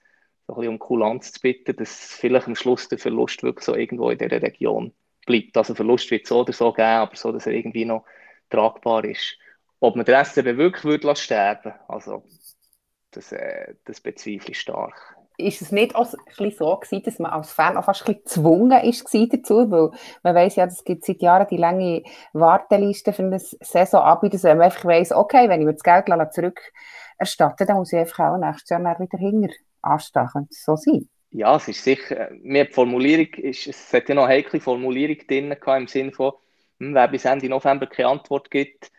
so 0.47 0.53
ein 0.53 0.59
bisschen 0.59 0.73
um 0.73 0.79
Kulanz 0.79 1.31
zu 1.31 1.41
bitten, 1.41 1.75
dass 1.75 2.13
vielleicht 2.13 2.47
am 2.47 2.55
Schluss 2.55 2.89
der 2.89 2.97
Verlust 2.97 3.43
wirklich 3.43 3.65
so 3.65 3.75
irgendwo 3.75 4.09
in 4.09 4.17
dieser 4.17 4.41
Region 4.41 4.93
bleibt. 5.25 5.55
Also 5.57 5.75
Verlust 5.75 6.11
wird 6.11 6.27
so 6.27 6.41
oder 6.41 6.53
so 6.53 6.73
geben, 6.73 6.87
aber 6.87 7.15
so, 7.15 7.31
dass 7.31 7.47
er 7.47 7.53
irgendwie 7.53 7.85
noch 7.85 8.05
tragbar 8.49 9.05
ist. 9.05 9.37
Ob 9.79 9.95
man 9.95 10.05
den 10.05 10.23
SCB 10.23 10.57
wirklich 10.57 10.85
würde 10.85 11.15
sterben 11.15 11.73
also 11.87 12.23
das, 13.11 13.31
äh, 13.31 13.75
das 13.85 14.01
bezweifle 14.01 14.51
ich 14.51 14.59
stark. 14.59 15.17
Ist 15.37 15.61
es 15.61 15.71
nicht 15.71 15.95
auch 15.95 16.07
ein 16.39 16.51
so 16.51 16.75
gewesen, 16.75 17.03
dass 17.03 17.19
man 17.19 17.31
als 17.31 17.51
Fan 17.51 17.75
auch 17.75 17.85
fast 17.85 18.07
ein 18.07 18.15
gezwungen 18.15 18.83
ist 18.83 19.11
dazu, 19.13 19.69
weil 19.71 19.89
man 20.21 20.35
weiß 20.35 20.57
ja, 20.57 20.65
es 20.65 20.83
gibt 20.83 21.05
seit 21.05 21.21
Jahren 21.21 21.47
die 21.49 21.57
lange 21.57 22.03
Warteliste 22.33 23.13
für 23.13 23.23
eine 23.23 23.39
Saison 23.39 24.01
ab, 24.01 24.21
dass 24.29 24.43
man 24.43 24.61
einfach 24.61 24.85
weiss, 24.85 25.11
okay, 25.11 25.49
wenn 25.49 25.61
ich 25.61 25.65
mir 25.65 25.73
das 25.73 25.83
Geld 25.83 26.33
zurück 26.33 26.61
erstatte, 27.17 27.65
dann 27.65 27.77
muss 27.77 27.93
ich 27.93 27.99
einfach 27.99 28.31
auch 28.31 28.37
nächstes 28.37 28.69
Jahr 28.69 28.81
wieder 28.81 28.97
hinterher 28.97 29.49
es 29.83 30.63
so 30.63 30.75
sein? 30.75 31.09
Ja, 31.31 31.55
es 31.55 31.67
ist 31.67 31.83
sicher, 31.83 32.29
mir 32.41 32.65
die 32.65 32.73
Formulierung, 32.73 33.27
ist, 33.33 33.67
es 33.67 33.91
hat 33.91 34.07
ja 34.07 34.15
noch 34.15 34.25
eine 34.25 34.35
heikle 34.35 34.59
Formulierung 34.59 35.17
drin 35.27 35.49
gehabt, 35.49 35.81
im 35.81 35.87
Sinne 35.87 36.11
von, 36.11 36.33
hm, 36.79 36.93
wer 36.93 37.07
bis 37.07 37.25
Ende 37.25 37.49
November 37.49 37.87
keine 37.87 38.09
Antwort 38.09 38.51
gibt, 38.51 38.91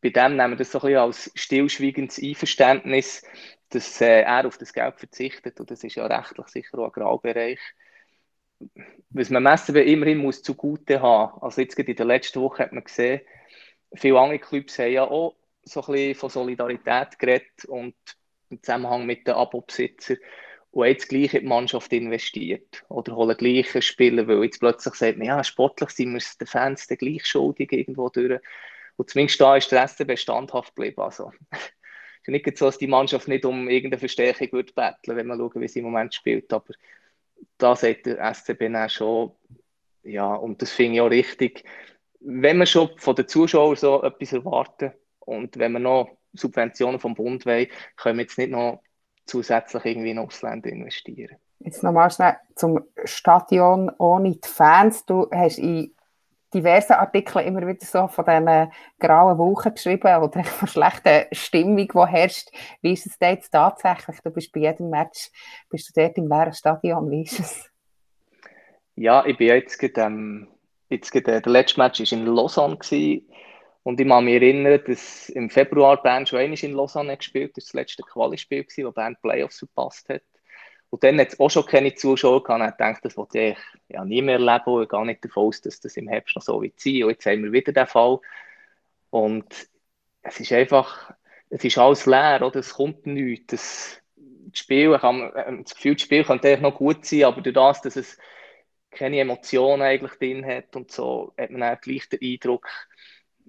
bei 0.00 0.10
dem 0.10 0.36
nehmen 0.36 0.52
wir 0.52 0.56
das 0.56 0.72
so 0.72 0.78
ein 0.78 0.82
bisschen 0.82 0.98
als 0.98 1.30
stillschweigendes 1.34 2.20
Einverständnis, 2.22 3.22
dass 3.70 4.00
äh, 4.00 4.22
er 4.22 4.46
auf 4.46 4.58
das 4.58 4.72
Geld 4.72 4.98
verzichtet 4.98 5.60
und 5.60 5.70
das 5.70 5.84
ist 5.84 5.94
ja 5.94 6.06
rechtlich 6.06 6.46
sicher 6.48 6.78
auch 6.78 6.86
ein 6.86 6.92
Graubereich. 6.92 7.60
Was 9.10 9.30
man 9.30 9.42
messen 9.42 9.76
immerhin 9.76 10.18
muss 10.18 10.42
zugute 10.42 11.00
haben. 11.00 11.40
Also 11.42 11.60
jetzt 11.60 11.78
in 11.78 11.96
der 11.96 12.06
letzten 12.06 12.40
Woche 12.40 12.64
hat 12.64 12.72
man 12.72 12.84
gesehen, 12.84 13.20
viele 13.94 14.18
andere 14.18 14.38
Clubs 14.38 14.78
haben 14.78 14.92
ja 14.92 15.04
auch 15.04 15.36
so 15.62 15.80
ein 15.82 15.92
bisschen 15.92 16.14
von 16.14 16.30
Solidarität 16.30 17.18
geredet 17.18 17.64
und 17.66 17.94
im 18.50 18.62
Zusammenhang 18.62 19.06
mit 19.06 19.26
den 19.26 19.34
Abo-Besitzern 19.34 20.18
und 20.70 20.86
jetzt 20.86 21.08
gleich 21.08 21.34
in 21.34 21.40
die 21.40 21.46
Mannschaft 21.46 21.92
investiert 21.92 22.84
oder 22.88 23.16
holen 23.16 23.36
gleiche 23.36 23.82
Spieler, 23.82 24.28
weil 24.28 24.44
jetzt 24.44 24.60
plötzlich 24.60 24.94
sagt 24.94 25.18
man, 25.18 25.26
ja, 25.26 25.42
sportlich 25.42 25.90
sind 25.90 26.12
wir 26.12 26.22
den 26.40 26.46
Fans 26.46 26.86
dann 26.86 26.98
gleich 26.98 27.24
schuldig 27.26 27.72
irgendwo 27.72 28.08
durch. 28.10 28.40
Und 28.96 29.10
zumindest 29.10 29.40
da 29.40 29.56
ist 29.56 29.72
der 29.72 29.86
SCB 29.86 30.16
standhaft 30.16 30.74
geblieben. 30.74 31.00
Also, 31.00 31.32
es 31.50 31.58
ist 32.24 32.28
nicht 32.28 32.58
so, 32.58 32.66
dass 32.66 32.78
die 32.78 32.86
Mannschaft 32.86 33.28
nicht 33.28 33.44
um 33.44 33.68
irgendeine 33.68 33.98
Verstärkung 33.98 34.52
wird 34.52 34.74
betteln, 34.74 35.16
wenn 35.16 35.26
man 35.26 35.38
schauen, 35.38 35.60
wie 35.60 35.68
sie 35.68 35.78
im 35.78 35.86
Moment 35.86 36.14
spielt. 36.14 36.52
Aber 36.52 36.74
da 37.56 37.74
sagt 37.74 38.06
der 38.06 38.34
SCB 38.34 38.72
dann 38.72 38.90
schon, 38.90 39.32
ja, 40.02 40.34
und 40.34 40.60
das 40.60 40.72
finde 40.72 40.96
ich 40.96 41.00
auch 41.00 41.10
richtig. 41.10 41.64
Wenn 42.20 42.58
wir 42.58 42.66
schon 42.66 42.90
von 42.96 43.14
den 43.14 43.28
Zuschauern 43.28 43.76
so 43.76 44.02
etwas 44.02 44.32
erwarten 44.32 44.92
und 45.20 45.56
wenn 45.58 45.72
wir 45.72 45.78
noch 45.78 46.17
Subventionen 46.32 47.00
vom 47.00 47.14
Bund 47.14 47.46
wollen, 47.46 47.68
können 47.96 48.18
wir 48.18 48.24
jetzt 48.24 48.38
nicht 48.38 48.50
noch 48.50 48.82
zusätzlich 49.26 49.84
irgendwie 49.84 50.10
in 50.10 50.18
Ausländer 50.18 50.70
investieren. 50.70 51.36
Jetzt 51.60 51.82
nochmal 51.82 52.10
schnell 52.10 52.36
zum 52.54 52.80
Stadion 53.04 53.90
ohne 53.98 54.36
die 54.36 54.48
Fans. 54.48 55.04
Du 55.04 55.28
hast 55.30 55.58
in 55.58 55.94
diversen 56.54 56.94
Artikeln 56.94 57.46
immer 57.46 57.66
wieder 57.66 57.84
so 57.84 58.08
von 58.08 58.24
diesen 58.24 58.72
grauen 58.98 59.38
Wochen 59.38 59.74
geschrieben 59.74 60.22
oder 60.22 60.44
von 60.44 60.68
schlechter 60.68 61.26
Stimmung, 61.32 61.88
die 61.88 62.06
herrscht. 62.06 62.48
Wie 62.80 62.92
ist 62.92 63.06
es 63.06 63.16
jetzt 63.20 63.50
tatsächlich? 63.50 64.18
Du 64.22 64.30
bist 64.30 64.52
bei 64.52 64.60
jedem 64.60 64.90
Match 64.90 65.30
bist 65.68 65.88
du 65.88 66.00
dort 66.00 66.16
im 66.16 66.28
leeren 66.28 66.52
Stadion. 66.52 67.10
Wie 67.10 67.22
ist 67.22 67.40
es? 67.40 67.70
Ja, 68.94 69.24
ich 69.26 69.36
bin 69.36 69.48
jetzt 69.48 69.78
gerade, 69.78 70.00
ähm, 70.00 70.48
jetzt 70.88 71.12
gerade, 71.12 71.36
äh, 71.36 71.42
der 71.42 71.52
letzte 71.52 71.78
Match 71.78 72.00
war 72.00 72.18
in 72.18 72.26
Lausanne 72.26 72.76
gewesen. 72.76 73.28
Und 73.88 73.98
ich 73.98 74.06
kann 74.06 74.26
mich 74.26 74.34
erinnern, 74.34 74.82
dass 74.86 75.30
im 75.30 75.48
Februar 75.48 76.02
Bern 76.02 76.26
schon 76.26 76.40
einmal 76.40 76.58
in 76.58 76.74
Lausanne 76.74 77.16
gespielt 77.16 77.52
hat. 77.52 77.56
Das 77.56 77.72
war 77.72 77.80
das 77.80 77.88
letzte 77.88 78.02
Quali-Spiel, 78.02 78.66
wo 78.84 78.92
Bern 78.92 79.16
Playoffs 79.22 79.60
verpasst 79.60 80.10
hat. 80.10 80.20
Und 80.90 81.02
dann 81.02 81.18
hat 81.18 81.28
es 81.28 81.40
auch 81.40 81.48
schon 81.48 81.64
keine 81.64 81.94
Zuschauer 81.94 82.42
gehabt. 82.42 82.60
Und 82.60 82.68
ich 82.68 82.74
dachte, 82.76 83.00
das 83.04 83.16
wollte 83.16 83.38
ich 83.38 83.58
ja, 83.88 84.04
nie 84.04 84.20
mehr 84.20 84.34
erleben. 84.34 84.74
Und 84.74 84.90
gehe 84.90 85.06
nicht 85.06 85.24
davon 85.24 85.44
aus, 85.44 85.62
dass 85.62 85.80
das 85.80 85.96
im 85.96 86.06
Herbst 86.06 86.36
noch 86.36 86.42
so 86.42 86.60
wird 86.60 86.78
sein. 86.78 87.04
Und 87.04 87.10
jetzt 87.12 87.24
haben 87.24 87.42
wir 87.42 87.50
wieder 87.50 87.72
den 87.72 87.86
Fall. 87.86 88.18
Und 89.08 89.46
es 90.20 90.38
ist 90.38 90.52
einfach, 90.52 91.14
es 91.48 91.64
ist 91.64 91.78
alles 91.78 92.04
leer, 92.04 92.42
oder? 92.42 92.60
Es 92.60 92.74
kommt 92.74 93.06
nichts. 93.06 93.46
Das, 93.46 94.02
das 94.16 94.58
Spiel, 94.58 94.94
ich 94.94 95.02
habe 95.02 95.32
ähm, 95.46 95.64
das 95.64 95.74
Gefühl, 95.74 95.94
das 95.94 96.02
Spiel 96.02 96.24
könnte 96.24 96.58
noch 96.58 96.76
gut 96.76 97.06
sein, 97.06 97.24
aber 97.24 97.40
durch 97.40 97.54
das, 97.54 97.80
dass 97.80 97.96
es 97.96 98.18
keine 98.90 99.20
Emotionen 99.20 99.80
eigentlich 99.80 100.12
drin 100.18 100.44
hat 100.44 100.76
und 100.76 100.92
so, 100.92 101.32
hat 101.38 101.48
man 101.48 101.62
auch 101.62 101.80
gleich 101.80 102.06
den 102.10 102.20
Eindruck, 102.22 102.68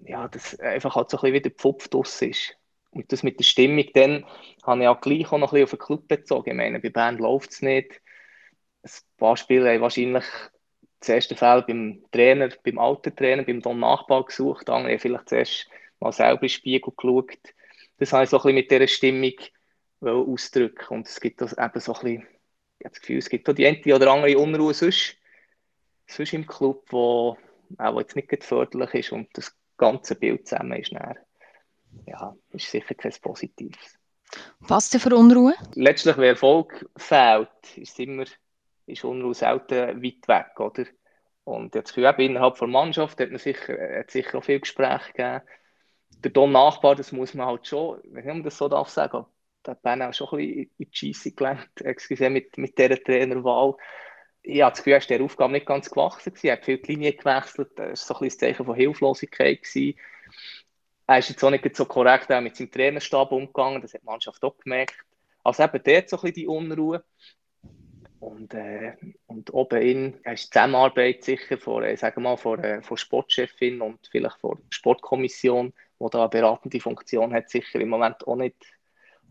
ja, 0.06 0.28
dass 0.28 0.60
einfach 0.60 0.96
halt 0.96 1.10
so 1.10 1.18
ein 1.18 1.22
bisschen 1.22 1.34
wieder 1.34 1.50
Pfupf 1.52 1.88
draus 1.88 2.22
ist. 2.22 2.56
Und 2.92 3.12
das 3.12 3.24
mit 3.24 3.40
der 3.40 3.44
Stimmung, 3.44 3.86
dann 3.94 4.26
habe 4.64 4.82
ich 4.82 4.88
auch 4.88 5.02
gleich 5.02 5.32
auch 5.32 5.38
noch 5.38 5.54
ein 5.54 5.62
bisschen 5.62 5.64
auf 5.64 5.70
den 5.72 5.80
Club 5.80 6.08
bezogen. 6.08 6.50
Ich 6.50 6.56
meine, 6.56 6.80
bei 6.80 6.90
Bern 6.90 7.18
läuft 7.18 7.52
es 7.52 7.62
nicht. 7.62 8.02
Ein 8.82 8.92
paar 9.18 9.38
Spiele 9.38 9.72
haben 9.72 9.82
wahrscheinlich 9.82 10.26
das 11.00 11.10
erste 11.10 11.36
Fall 11.36 11.62
beim 11.64 12.04
Trainer, 12.12 12.50
beim 12.64 12.80
alten 12.80 13.16
Trainer, 13.16 13.44
beim 13.44 13.62
Don 13.62 13.80
Nachbar 13.80 14.26
gesucht. 14.26 14.70
Andere 14.70 14.94
haben 14.94 15.00
vielleicht 15.00 15.30
zuerst 15.30 15.68
mal 16.00 16.12
selber 16.12 16.44
in 16.44 16.50
Spiegel 16.50 16.94
geschaut. 16.96 17.38
Das 17.98 18.12
habe 18.12 18.24
ich 18.24 18.30
so 18.30 18.38
ein 18.38 18.44
bisschen 18.44 18.56
mit 18.56 18.72
dieser 18.72 18.88
Stimmung 18.88 19.34
ausdrücken. 20.02 20.94
Und 20.94 21.08
es 21.08 21.20
gibt 21.20 21.42
das 21.42 21.54
eben 21.58 21.80
so 21.80 21.94
ein 21.94 22.02
bisschen, 22.02 22.28
ich 22.80 22.86
habe 22.86 22.94
das 22.94 23.02
Gefühl, 23.02 23.18
es 23.18 23.30
gibt 23.30 23.50
auch 23.50 23.54
die 23.54 23.68
eine 23.68 23.96
oder 23.96 24.12
andere 24.12 24.38
Unruhe 24.38 24.74
sonst 24.74 25.20
sonst 26.10 26.34
im 26.34 26.48
Club, 26.48 26.86
wo 26.90 27.38
auch 27.78 28.00
jetzt 28.00 28.16
nicht 28.16 28.44
förderlich 28.44 28.94
ist 28.94 29.12
und 29.12 29.30
das 29.34 29.56
ganze 29.80 30.16
Bild 30.16 30.48
zusammen 30.48 30.80
ist, 30.80 30.94
dann, 30.94 31.18
ja, 32.06 32.36
ist 32.52 32.70
sicher 32.70 32.94
kein 32.94 33.14
Positives. 33.22 33.98
Was 34.60 34.90
denn 34.92 35.00
für 35.00 35.16
Unruhe? 35.16 35.54
Letztlich, 35.74 36.18
wer 36.18 36.30
Erfolg 36.30 36.88
fehlt, 36.96 37.50
ist 37.76 38.00
immer 38.00 38.26
ist 38.90 39.04
Unruhe 39.04 39.34
selten 39.34 40.04
weit 40.04 40.28
weg, 40.28 40.60
oder? 40.60 40.86
Und 41.44 41.74
jetzt 41.76 41.94
Gefühl, 41.94 42.14
innerhalb 42.18 42.58
der 42.58 42.68
Mannschaft 42.68 43.20
hat 43.20 43.30
man 43.30 43.40
sicher, 43.40 44.00
hat 44.00 44.12
sicher 44.12 44.38
auch 44.38 44.44
viel 44.44 44.60
Gespräche 44.60 45.14
gegeben. 45.14 45.42
Der 46.24 46.32
Don 46.32 46.52
Nachbar, 46.52 46.96
das 46.96 47.12
muss 47.12 47.34
man 47.34 47.48
halt 47.48 47.68
schon, 47.68 48.00
wenn 48.06 48.38
ich 48.38 48.44
das 48.44 48.58
so 48.58 48.68
darf 48.68 48.90
sagen, 48.90 49.26
hat 49.68 49.82
Ben 49.82 50.02
auch 50.02 50.14
schon 50.14 50.28
ein 50.32 50.38
bisschen 50.38 50.72
in 50.78 50.90
die 50.90 50.90
Scheisse 50.92 51.32
gelenkt, 51.32 51.82
excuse, 51.82 52.30
mit, 52.30 52.58
mit 52.58 52.78
dieser 52.78 53.02
Trainerwahl. 53.02 53.76
Ich 54.42 54.62
habe 54.62 54.72
das 54.72 54.80
Gefühl, 54.80 54.94
er 54.94 55.00
ist 55.00 55.10
der 55.10 55.22
Aufgabe 55.22 55.54
nicht 55.54 55.66
ganz 55.66 55.90
gewachsen 55.90 56.34
gewesen. 56.34 56.48
Er 56.48 56.54
hat 56.54 56.66
viel 56.66 56.78
die 56.78 56.94
Linie 56.94 57.14
gewechselt, 57.14 57.72
das 57.76 58.10
war 58.10 58.16
so 58.18 58.24
ein 58.24 58.28
ein 58.28 58.32
Zeichen 58.32 58.66
von 58.66 58.76
Hilflosigkeit 58.76 59.62
gewesen. 59.62 60.00
Er 61.08 61.20
ist 61.20 61.30
jetzt 61.30 61.44
auch 61.44 61.50
nicht 61.50 61.76
so 61.76 61.86
korrekt 61.86 62.32
auch 62.32 62.42
mit 62.42 62.56
seinem 62.56 62.72
Trainerstab 62.72 63.32
umgegangen, 63.32 63.82
das 63.82 63.94
hat 63.94 64.02
die 64.02 64.06
Mannschaft 64.06 64.44
auch 64.44 64.58
gemerkt. 64.58 64.96
Also 65.44 65.64
eben 65.64 65.82
dort 65.84 66.10
so 66.10 66.22
ein 66.22 66.34
die 66.34 66.48
Unruhe. 66.48 67.04
Und, 68.20 68.54
äh, 68.54 68.98
und 69.28 69.54
oben 69.54 70.20
ist 70.24 70.46
die 70.46 70.50
Zusammenarbeit 70.50 71.24
sicher 71.24 71.58
von, 71.58 71.84
äh, 71.84 71.96
sagen 71.96 72.22
mal, 72.22 72.36
von, 72.36 72.60
äh, 72.64 72.82
von 72.82 72.98
Sportchefin 72.98 73.82
und 73.82 74.08
vielleicht 74.12 74.40
von 74.40 74.62
Sportkommission, 74.70 75.74
die 76.00 76.08
da 76.12 76.20
eine 76.20 76.30
beratende 76.30 76.82
Funktion 76.82 77.34
hat, 77.34 77.50
sicher 77.50 77.80
im 77.80 77.90
Moment 77.90 78.28
auch 78.28 78.36
nicht, 78.36 78.58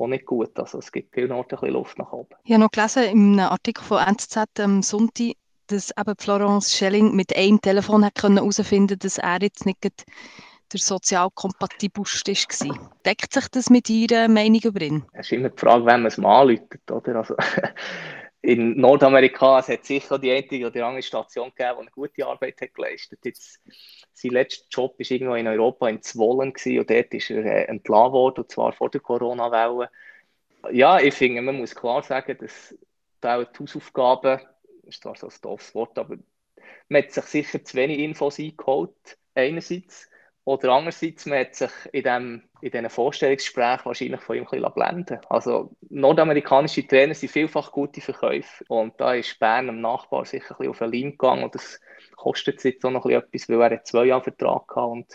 auch 0.01 0.07
nicht 0.07 0.27
gut. 0.27 0.59
Also 0.59 0.79
es 0.79 0.93
gibt 0.93 1.15
viel 1.15 1.31
Orte 1.33 1.57
ein 1.57 1.61
bisschen 1.61 1.75
Luft 1.75 1.99
nach 1.99 2.13
oben. 2.13 2.35
Ich 2.45 2.53
habe 2.53 2.63
noch 2.63 2.71
gelesen 2.71 3.03
in 3.05 3.41
einem 3.41 3.51
Artikel 3.51 3.83
von 3.83 3.99
NZZ 3.99 4.39
am 4.61 4.83
Sonntag, 4.83 5.33
dass 5.69 5.93
eben 5.99 6.15
Florence 6.19 6.75
Schelling 6.75 7.15
mit 7.15 7.37
einem 7.37 7.61
Telefon 7.61 8.03
herausfinden 8.03 8.89
konnte, 8.89 8.97
dass 8.97 9.19
er 9.19 9.43
jetzt 9.43 9.67
nicht 9.67 9.83
der 10.73 10.81
sozial 10.81 11.29
kompatibelste 11.35 12.33
war. 12.33 12.91
Deckt 13.05 13.33
sich 13.33 13.49
das 13.49 13.71
mit 13.71 13.89
Ihrer 13.89 14.29
Meinung 14.29 14.61
überein? 14.65 15.05
Es 15.13 15.27
ist 15.27 15.33
immer 15.33 15.49
die 15.49 15.59
Frage, 15.59 15.87
wenn 15.87 16.03
man 16.03 16.07
es 16.07 16.19
mal 16.19 16.43
anläutet. 16.43 16.91
Oder? 16.91 17.17
Also, 17.17 17.35
in 18.41 18.81
Nordamerika 18.81 19.59
es 19.59 19.69
hat 19.69 19.85
sicher 19.85 20.19
die 20.19 20.33
eine 20.33 20.67
oder 20.67 20.87
andere 20.87 21.03
Station 21.03 21.51
gegeben, 21.51 21.77
die 21.77 21.81
eine 21.81 21.91
gute 21.91 22.27
Arbeit 22.27 22.61
hat 22.61 22.75
geleistet 22.75 23.19
Jetzt, 23.25 23.61
sein 24.13 24.31
letzter 24.31 24.67
Job 24.71 24.99
war 24.99 25.11
irgendwo 25.11 25.35
in 25.35 25.49
Europa 25.49 25.89
in 25.89 26.03
Zwolen 26.03 26.53
und 26.53 26.91
dort 26.91 27.15
ist 27.15 27.31
er 27.31 27.45
äh, 27.45 27.65
entlassen 27.65 28.13
worden, 28.13 28.43
und 28.43 28.51
zwar 28.51 28.73
vor 28.73 28.91
der 28.91 29.01
Corona-Welle. 29.01 29.91
Ja, 30.73 31.01
ich 31.01 31.15
finde, 31.15 31.43
man 31.43 31.57
muss 31.57 31.75
klar 31.75 32.03
sagen, 32.03 32.37
dass 32.39 32.75
die 33.23 33.29
Hausaufgaben, 33.29 34.41
ist 34.85 35.03
zwar 35.03 35.17
so 35.17 35.29
ein 35.29 35.35
doofes 35.43 35.75
Wort, 35.75 35.99
aber 35.99 36.17
man 36.89 37.03
hat 37.03 37.13
sich 37.13 37.25
sicher 37.25 37.63
zu 37.65 37.77
wenig 37.77 37.99
Infos 37.99 38.39
eingeholt, 38.39 39.19
einerseits. 39.35 40.09
Oder 40.49 40.71
andererseits, 40.71 41.27
man 41.27 41.41
hat 41.41 41.55
sich 41.55 41.71
in, 41.93 42.05
dem, 42.05 42.43
in 42.63 42.71
diesen 42.71 42.89
Vorstellungsgesprächen 42.89 43.85
wahrscheinlich 43.85 44.23
von 44.23 44.35
ihm 44.35 44.45
ein 44.45 44.49
bisschen 44.51 44.73
blenden 44.73 45.21
Also 45.29 45.77
nordamerikanische 45.91 46.87
Trainer 46.87 47.13
sind 47.13 47.31
vielfach 47.31 47.71
gute 47.71 48.01
Verkäufer. 48.01 48.65
Und 48.69 48.99
da 48.99 49.13
ist 49.13 49.39
Bern 49.39 49.69
am 49.69 49.83
Nachbar 49.83 50.25
sicher 50.25 50.53
ein 50.53 50.57
bisschen 50.57 50.71
auf 50.71 50.79
den 50.79 50.93
Leim 50.93 51.11
gegangen. 51.11 51.45
Und 51.45 51.55
das 51.55 51.79
kostet 52.17 52.65
jetzt 52.65 52.83
auch 52.83 52.91
noch 52.91 53.05
ein 53.05 53.21
bisschen 53.31 53.51
etwas, 53.51 53.59
weil 53.61 53.73
er 53.73 53.85
zwei 53.85 54.07
Jahre 54.07 54.23
Vertrag 54.23 54.75
hatte 54.75 54.87
und 54.87 55.07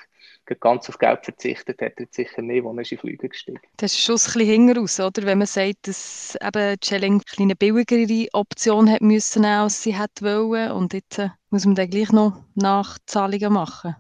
ganz 0.60 0.88
auf 0.90 1.00
Geld 1.00 1.25
verzichtet 1.25 1.82
hat 1.82 1.94
er 1.98 2.06
sicher 2.12 2.44
nicht, 2.44 2.63
als 2.63 2.78
er 2.78 2.92
in 2.92 2.98
Flüge 3.00 3.30
gestiegen 3.30 3.60
Das 3.78 3.94
ist 3.94 4.02
schon 4.02 4.18
ein 4.18 4.34
bisschen 4.38 4.68
hinaus, 4.68 5.00
oder? 5.00 5.25
Wenn 5.25 5.40
man 5.40 5.48
sagt, 5.48 5.88
dass 5.88 6.38
eben 6.46 6.80
Chelling 6.80 7.24
eine 7.40 7.56
billigere 7.56 8.28
Option 8.34 8.88
hat 8.88 9.02
müssen, 9.02 9.46
als 9.46 9.82
sie 9.82 9.98
hätte 9.98 10.25
wollen. 10.25 10.74
Und 10.74 10.94
jetzt 10.94 11.18
äh, 11.18 11.30
muss 11.50 11.66
man 11.66 11.74
dann 11.74 11.90
gleich 11.90 12.12
noch 12.12 12.40
Nachzahlungen 12.54 13.52
machen. 13.52 13.96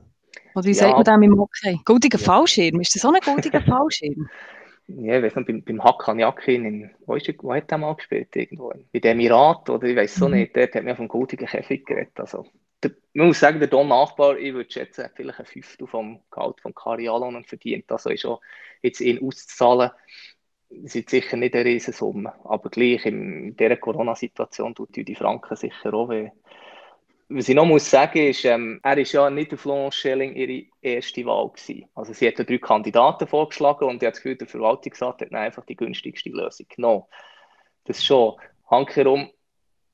Oder 0.55 0.65
wie 0.65 0.69
ja. 0.69 0.75
sagt 0.75 0.93
man 0.95 1.03
dem 1.03 1.31
im 1.31 1.39
Hockey? 1.39 1.79
Goldiger 1.85 2.19
ja. 2.19 2.25
Fallschirm, 2.25 2.79
ist 2.79 2.95
das 2.95 3.05
auch 3.05 3.13
ein 3.13 3.21
goldiger 3.21 3.61
Fallschirm? 3.65 4.29
Ja, 4.87 5.17
ich 5.17 5.23
weiß 5.23 5.35
nicht, 5.37 5.47
beim, 5.47 5.63
beim 5.63 5.83
Hakan 5.83 6.19
Yakin, 6.19 6.65
in, 6.65 6.91
wo, 7.05 7.15
ist, 7.15 7.31
wo 7.41 7.53
hat 7.53 7.71
er 7.71 7.77
mal 7.77 7.95
gespielt? 7.95 8.35
Irgendwo? 8.35 8.71
In 8.71 9.01
dem 9.01 9.19
Emirat 9.19 9.69
oder 9.69 9.87
ich 9.87 9.95
weiß 9.95 10.15
so 10.15 10.27
mhm. 10.27 10.35
nicht, 10.35 10.55
dort 10.55 10.75
hat 10.75 10.83
man 10.83 10.97
vom 10.97 11.07
goldigen 11.07 11.47
Käfig 11.47 11.85
geredet. 11.85 12.19
Also, 12.19 12.45
der, 12.83 12.91
man 13.13 13.27
muss 13.27 13.39
sagen, 13.39 13.59
der 13.59 13.69
Don 13.69 13.87
Nachbar, 13.87 14.37
ich 14.37 14.53
würde 14.53 14.69
schätzen, 14.69 15.09
vielleicht 15.15 15.39
ein 15.39 15.45
Fünftel 15.45 15.87
vom 15.87 16.19
Gehalt 16.31 16.59
von 16.61 16.75
Kari 16.75 17.07
Alonen 17.07 17.45
verdient. 17.45 17.89
Also 17.91 18.09
ist 18.09 18.25
auch 18.25 18.41
jetzt 18.81 18.99
ihn 18.99 19.25
auszuzahlen, 19.25 19.91
sind 20.83 21.09
sicher 21.09 21.37
nicht 21.37 21.55
eine 21.55 21.65
Riesensumme. 21.65 22.33
Aber 22.43 22.69
gleich 22.69 23.05
in 23.05 23.55
dieser 23.55 23.77
Corona-Situation 23.77 24.75
tut 24.75 24.95
die 24.95 25.15
Franken 25.15 25.55
sicher 25.55 25.93
auch 25.93 26.09
weh. 26.09 26.31
Was 27.29 27.49
ich 27.49 27.55
noch 27.55 27.65
muss 27.65 27.89
sagen 27.89 28.27
ist, 28.27 28.45
ähm, 28.45 28.79
er 28.83 28.97
ist 28.97 29.13
ja 29.13 29.29
nicht 29.29 29.51
der 29.51 29.57
Florence 29.57 29.95
Schelling 29.95 30.35
ihre 30.35 30.67
erste 30.81 31.25
Wahl 31.25 31.49
gewesen. 31.49 31.85
Also 31.95 32.13
sie 32.13 32.27
hat 32.27 32.37
drei 32.37 32.57
Kandidaten 32.57 33.27
vorgeschlagen 33.27 33.85
und 33.85 33.95
ich 33.95 34.05
habe 34.05 34.11
das 34.11 34.21
Gefühl, 34.21 34.35
der 34.35 34.47
Verwaltungsrat 34.47 35.21
hat 35.21 35.33
einfach 35.33 35.65
die 35.65 35.75
günstigste 35.75 36.29
Lösung 36.29 36.67
genommen. 36.69 37.03
Das 37.85 38.03
schon. 38.03 38.35
Hankerum, 38.69 39.31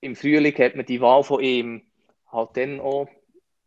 im 0.02 0.16
Frühling 0.16 0.58
hat 0.58 0.76
man 0.76 0.86
die 0.86 1.02
Wahl 1.02 1.24
von 1.24 1.42
ihm 1.42 1.84
halt 2.32 2.50
dann 2.56 2.80
auch 2.80 3.08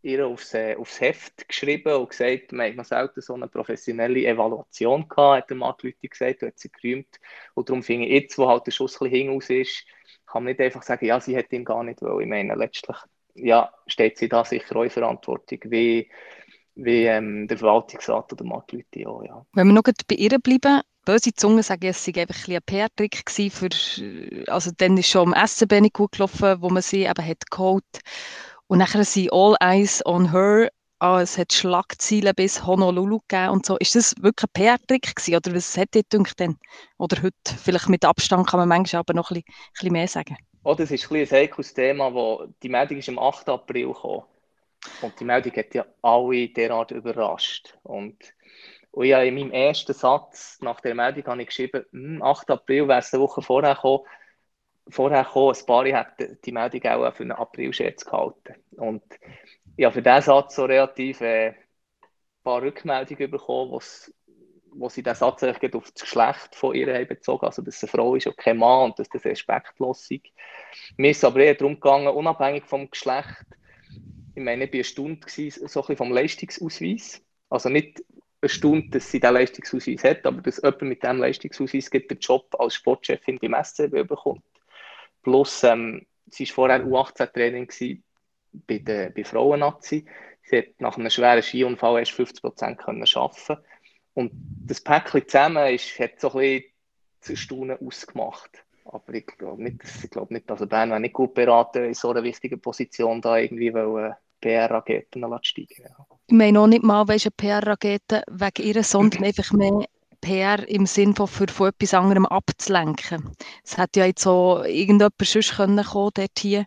ihr 0.02 0.26
aufs, 0.26 0.52
äh, 0.54 0.76
aufs 0.76 1.00
Heft 1.00 1.48
geschrieben 1.48 1.94
und 1.94 2.10
gesagt, 2.10 2.52
man 2.52 2.76
hat 2.76 2.86
selten 2.86 3.20
so 3.20 3.34
eine 3.34 3.48
professionelle 3.48 4.26
Evaluation 4.26 5.08
gehabt, 5.08 5.42
hat 5.42 5.50
der 5.50 5.56
Marc 5.56 5.82
Lüthi 5.82 6.08
gesagt, 6.08 6.42
und 6.42 6.48
hat 6.48 6.58
sie 6.58 6.70
gerühmt. 6.70 7.20
Und 7.54 7.68
darum 7.68 7.82
finde 7.82 8.06
ich 8.06 8.22
jetzt, 8.22 8.38
wo 8.38 8.48
halt 8.48 8.66
der 8.66 8.72
Schuss 8.72 9.00
ein 9.00 9.10
bisschen 9.10 9.28
hinaus 9.28 9.50
ist, 9.50 9.86
kann 10.26 10.44
man 10.44 10.52
nicht 10.52 10.60
einfach 10.60 10.82
sagen, 10.82 11.04
ja, 11.06 11.20
sie 11.20 11.36
hätte 11.36 11.54
ihn 11.54 11.64
gar 11.64 11.84
nicht 11.84 12.02
wollen. 12.02 12.22
Ich 12.22 12.28
meine, 12.28 12.54
letztlich 12.54 12.96
ja, 13.34 13.72
steht 13.86 14.18
sie 14.18 14.28
da 14.28 14.44
sicher 14.44 14.76
auch 14.76 14.84
in 14.84 14.90
Verantwortung, 14.90 15.58
wie, 15.64 16.10
wie 16.74 17.04
ähm, 17.06 17.48
der 17.48 17.58
Verwaltungsrat 17.58 18.32
oder 18.32 18.44
Mark 18.44 18.72
Lüthi 18.72 19.06
auch, 19.06 19.22
ja. 19.22 19.44
Wenn 19.52 19.68
wir 19.68 19.74
noch 19.74 19.82
bei 19.82 20.14
ihr 20.14 20.38
bleiben, 20.38 20.82
böse 21.04 21.32
Zungen 21.34 21.62
sagen, 21.62 21.86
es 21.86 22.04
sei 22.04 22.12
einfach 22.16 22.48
ein, 22.48 22.56
ein 22.56 22.62
PR-Trick 22.64 23.30
für, 23.30 23.68
also 24.48 24.70
dann 24.76 24.96
ist 24.96 25.08
schon 25.08 25.34
am 25.34 25.46
SCB 25.46 25.80
nicht 25.80 25.94
gut 25.94 26.12
gelaufen, 26.12 26.60
wo 26.60 26.68
man 26.70 26.82
sie 26.82 27.04
eben 27.04 27.26
hat 27.26 27.50
geholt. 27.50 27.84
Und 28.68 28.78
nachher 28.78 29.04
sind 29.04 29.32
all 29.32 29.56
eyes 29.60 30.04
on 30.06 30.30
her, 30.32 30.70
ah, 30.98 31.20
es 31.20 31.36
hat 31.36 31.52
Schlagzeilen 31.52 32.34
bis 32.34 32.64
Honolulu 32.64 33.18
gegeben 33.28 33.50
und 33.50 33.66
so. 33.66 33.76
Ist 33.78 33.96
das 33.96 34.14
wirklich 34.20 34.48
ein 34.48 34.52
PR-Trick 34.52 35.16
gewesen, 35.16 35.36
oder 35.36 35.54
was 35.54 35.76
hat 35.76 35.94
ihr 35.96 36.04
gedacht 36.08 36.38
denn? 36.38 36.56
Oder 36.96 37.22
heute, 37.22 37.34
vielleicht 37.62 37.88
mit 37.88 38.04
Abstand 38.04 38.48
kann 38.48 38.60
man 38.60 38.68
manchmal 38.68 39.00
aber 39.00 39.14
noch 39.14 39.30
ein 39.30 39.42
bisschen, 39.42 39.48
ein 39.48 39.72
bisschen 39.72 39.92
mehr 39.92 40.08
sagen. 40.08 40.36
Oh, 40.64 40.74
das 40.74 40.90
ist 40.92 41.10
ein, 41.10 41.16
ein 41.18 41.30
heikles 41.30 41.74
Thema, 41.74 42.14
wo 42.14 42.46
die 42.62 42.68
Meldung 42.68 42.98
ist 42.98 43.08
am 43.08 43.18
8. 43.18 43.48
April 43.48 43.88
gekommen. 43.88 44.24
Und 45.02 45.18
die 45.18 45.24
Meldung 45.24 45.52
hat 45.56 45.74
ja 45.74 45.84
alle 46.02 46.48
derart 46.48 46.92
überrascht. 46.92 47.76
Und, 47.82 48.16
und 48.92 49.06
ja, 49.06 49.22
in 49.22 49.34
meinem 49.34 49.50
ersten 49.50 49.92
Satz 49.92 50.58
nach 50.60 50.80
der 50.80 50.94
Meldung 50.94 51.24
habe 51.26 51.42
ich 51.42 51.48
geschrieben, 51.48 51.84
8. 52.22 52.48
Hm, 52.48 52.54
April 52.54 52.88
wäre 52.88 53.00
es 53.00 53.12
eine 53.12 53.22
Woche 53.22 53.42
vorher 53.42 53.74
gekommen. 53.74 54.04
Vorher 54.88 55.24
gekommen, 55.24 55.56
ein 55.58 55.66
paar 55.66 55.84
hätten 55.86 56.38
die 56.44 56.52
Meldung 56.52 56.82
auch 56.84 57.14
für 57.14 57.22
einen 57.22 57.32
April-Scherz 57.32 58.04
gehalten. 58.04 58.54
Und 58.76 59.02
ja, 59.76 59.90
für 59.90 60.02
diesen 60.02 60.22
Satz 60.22 60.56
so 60.56 60.64
relativ 60.64 61.20
äh, 61.20 61.48
ein 61.48 61.56
paar 62.44 62.62
Rückmeldungen 62.62 63.30
bekommen, 63.30 63.72
was 63.72 64.12
wo 64.74 64.88
sie 64.88 65.02
den 65.02 65.14
Satz 65.14 65.42
auf 65.42 65.58
das 65.60 65.94
Geschlecht 65.94 66.54
von 66.54 66.74
ihr 66.74 66.92
haben 66.92 67.06
bezogen, 67.06 67.46
also 67.46 67.62
dass 67.62 67.82
eine 67.82 67.90
Frau 67.90 68.14
ist 68.14 68.26
und 68.26 68.36
kein 68.36 68.58
Mann 68.58 68.90
und 68.90 68.98
dass 68.98 69.08
das 69.08 69.24
respektlos 69.24 70.10
ist. 70.10 70.26
Mir 70.96 71.10
ist 71.10 71.24
aber 71.24 71.40
eher 71.40 71.54
darum 71.54 71.74
gegangen, 71.74 72.08
unabhängig 72.08 72.64
vom 72.64 72.90
Geschlecht, 72.90 73.46
ich 74.34 74.42
meine, 74.42 74.64
ich 74.64 74.70
war 74.70 74.76
eine 74.76 74.84
Stunde 74.84 75.20
gewesen, 75.20 75.68
so 75.68 75.80
ein 75.80 75.82
bisschen 75.82 75.96
vom 75.96 76.12
Leistungsausweis, 76.12 77.22
also 77.50 77.68
nicht 77.68 78.02
eine 78.40 78.48
Stunde, 78.48 78.90
dass 78.90 79.10
sie 79.10 79.20
diesen 79.20 79.34
Leistungsausweis 79.34 80.04
hat, 80.04 80.26
aber 80.26 80.40
dass 80.40 80.56
jemand 80.56 80.82
mit 80.82 81.02
diesem 81.02 81.18
Leistungsausweis 81.18 81.90
den 81.90 82.18
Job 82.18 82.54
als 82.58 82.74
Sportchefin 82.74 83.38
beim 83.38 83.62
SCB 83.62 84.06
bekommt. 84.06 84.42
Plus, 85.22 85.62
ähm, 85.64 86.06
sie 86.26 86.48
war 86.48 86.54
vorher 86.54 86.84
U18-Training 86.84 87.70
bei, 88.66 88.78
der, 88.78 89.10
bei 89.10 89.22
Frauen-Nazi. 89.22 90.06
Sie 90.42 90.58
hat 90.58 90.80
nach 90.80 90.96
einem 90.96 91.10
schweren 91.10 91.42
Skiunfall 91.42 92.00
erst 92.00 92.12
50 92.12 92.42
Prozent 92.42 92.80
arbeiten 92.80 93.62
und 94.14 94.32
das 94.66 94.80
Päckchen 94.80 95.26
zusammen 95.26 95.74
ist, 95.74 95.98
hat 95.98 96.20
so 96.20 96.32
ein 96.32 96.38
bisschen 96.38 96.64
zu 97.20 97.36
Stunden 97.36 97.86
ausgemacht. 97.86 98.64
Aber 98.84 99.14
ich 99.14 99.26
glaube 99.26 99.62
nicht, 99.62 99.82
dass, 99.82 100.04
ich 100.04 100.10
glaube 100.10 100.34
nicht, 100.34 100.50
also 100.50 100.66
Bern 100.66 100.90
wäre 100.90 101.00
nicht 101.00 101.14
gut 101.14 101.34
beraten, 101.34 101.84
in 101.84 101.94
so 101.94 102.10
einer 102.10 102.22
wichtigen 102.22 102.60
Position 102.60 103.20
da 103.20 103.38
irgendwie 103.38 103.72
weil 103.72 104.16
PR-Raketen 104.40 105.24
steigen. 105.42 105.84
Ja. 105.84 106.06
Ich 106.26 106.34
meine 106.34 106.60
auch 106.60 106.66
nicht 106.66 106.82
mal, 106.82 107.06
weißt, 107.06 107.36
PR-Raketen 107.36 108.22
wegen 108.28 108.66
ihrer, 108.66 108.82
sondern 108.82 109.24
einfach 109.24 109.52
mehr 109.52 109.86
PR 110.20 110.68
im 110.68 110.86
Sinne 110.86 111.14
von 111.14 111.26
für 111.26 111.48
von 111.48 111.68
etwas 111.68 111.94
anderem 111.94 112.26
abzulenken. 112.26 113.30
Es 113.64 113.76
hätte 113.78 114.00
ja 114.00 114.06
jetzt 114.06 114.22
so 114.22 114.62
irgendjemand 114.64 115.14
sonst 115.22 115.56
können 115.56 115.84
kommen 115.84 116.10
dort 116.14 116.38
hier. 116.38 116.66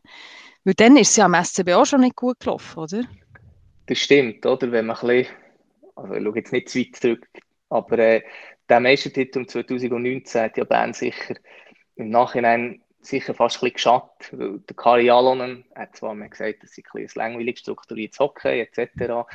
Weil 0.64 0.74
dann 0.74 0.98
ist 0.98 1.12
es 1.12 1.16
ja 1.18 1.25
am 1.25 1.36
SCB 1.36 1.74
auch 1.74 1.86
schon 1.86 2.02
nicht 2.02 2.16
gut 2.16 2.40
gelaufen, 2.40 2.80
oder? 2.80 3.04
Das 3.86 4.00
stimmt, 4.00 4.46
oder? 4.46 4.72
Wenn 4.72 4.88
man 4.88 4.98
ein 4.98 5.08
bisschen 5.08 5.36
also 5.96 6.14
ich 6.14 6.24
schaue 6.24 6.36
jetzt 6.36 6.54
nicht 6.54 6.70
zu 6.70 6.80
weit 6.80 6.96
zurück, 6.96 7.28
aber 7.70 8.00
äh, 8.00 8.24
der 8.70 8.80
Meistertitel 8.80 9.46
2019 9.46 10.42
hat 10.42 10.58
ja 10.58 10.64
Bern 10.64 10.94
sicher 10.94 11.36
im 11.96 12.10
Nachhinein 12.10 12.82
sicher 13.06 13.34
fast 13.34 13.58
ein 13.58 13.72
bisschen 13.72 13.74
geschadet, 13.74 14.30
weil 14.32 14.60
der 14.60 14.75
Kari 14.75 15.10
Alonen 15.10 15.66
hat 15.75 15.96
zwar 15.96 16.16
mal 16.16 16.30
gesagt, 16.30 16.64
dass 16.64 16.72
sie 16.72 16.84
ein, 16.94 17.02
ein 17.02 17.10
langweilig 17.14 17.60
strukturiertes 17.60 18.20
Hockey 18.20 18.62
etc. 18.62 19.28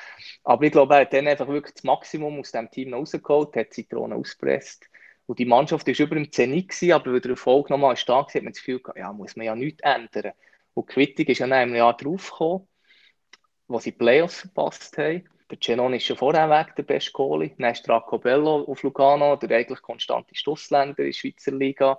Aber 0.45 0.64
ich 0.64 0.73
glaube, 0.73 0.95
er 0.95 1.00
hat 1.02 1.12
dann 1.12 1.29
einfach 1.29 1.49
wirklich 1.49 1.75
das 1.75 1.85
Maximum 1.85 2.40
aus 2.40 2.52
dem 2.52 2.71
Team 2.71 2.95
rausgeholt, 2.95 3.55
hat 3.57 3.73
Zitronen 3.73 4.19
ausgepresst. 4.19 4.87
Und 5.26 5.38
die 5.38 5.45
Mannschaft 5.45 5.87
war 5.87 6.00
über 6.00 6.17
dem 6.17 6.33
Zenit, 6.33 6.71
gewesen, 6.71 6.93
aber 6.93 7.12
weil 7.12 7.21
der 7.21 7.33
Erfolg 7.33 7.71
nochmal 7.71 7.97
stark 7.97 8.29
war, 8.29 8.35
hat 8.35 8.43
man 8.43 8.52
das 8.52 8.59
Gefühl 8.59 8.81
gehabt, 8.81 8.99
ja, 8.99 9.12
muss 9.12 9.37
man 9.37 9.47
ja 9.47 9.55
nichts 9.55 9.83
ändern. 9.83 10.33
Und 10.75 10.88
die 10.88 10.95
Quittung 10.95 11.26
ist 11.26 11.38
ja 11.38 11.47
dann 11.47 11.69
im 11.69 11.76
Jahr 11.76 11.97
drauf 11.97 12.31
gekommen, 12.31 12.69
wo 13.69 13.79
sie 13.79 13.93
die 13.93 13.99
Playoffs 13.99 14.40
verpasst 14.40 14.99
haben. 14.99 15.29
Der 15.50 15.59
Genoni 15.59 15.97
ist 15.97 16.04
schon 16.04 16.16
vorher 16.16 16.49
weg, 16.49 16.76
der 16.76 16.85
beste 16.85 17.12
Goalie. 17.12 17.54
Dann 17.59 17.73
ist 17.73 17.87
Dracobello 17.87 18.64
auf 18.64 18.83
Lugano, 18.83 19.37
der 19.37 19.57
eigentlich 19.57 19.83
konstante 19.83 20.35
Stossländer 20.35 21.00
in 21.00 21.07
der 21.07 21.12
Schweizer 21.12 21.50
Liga. 21.52 21.99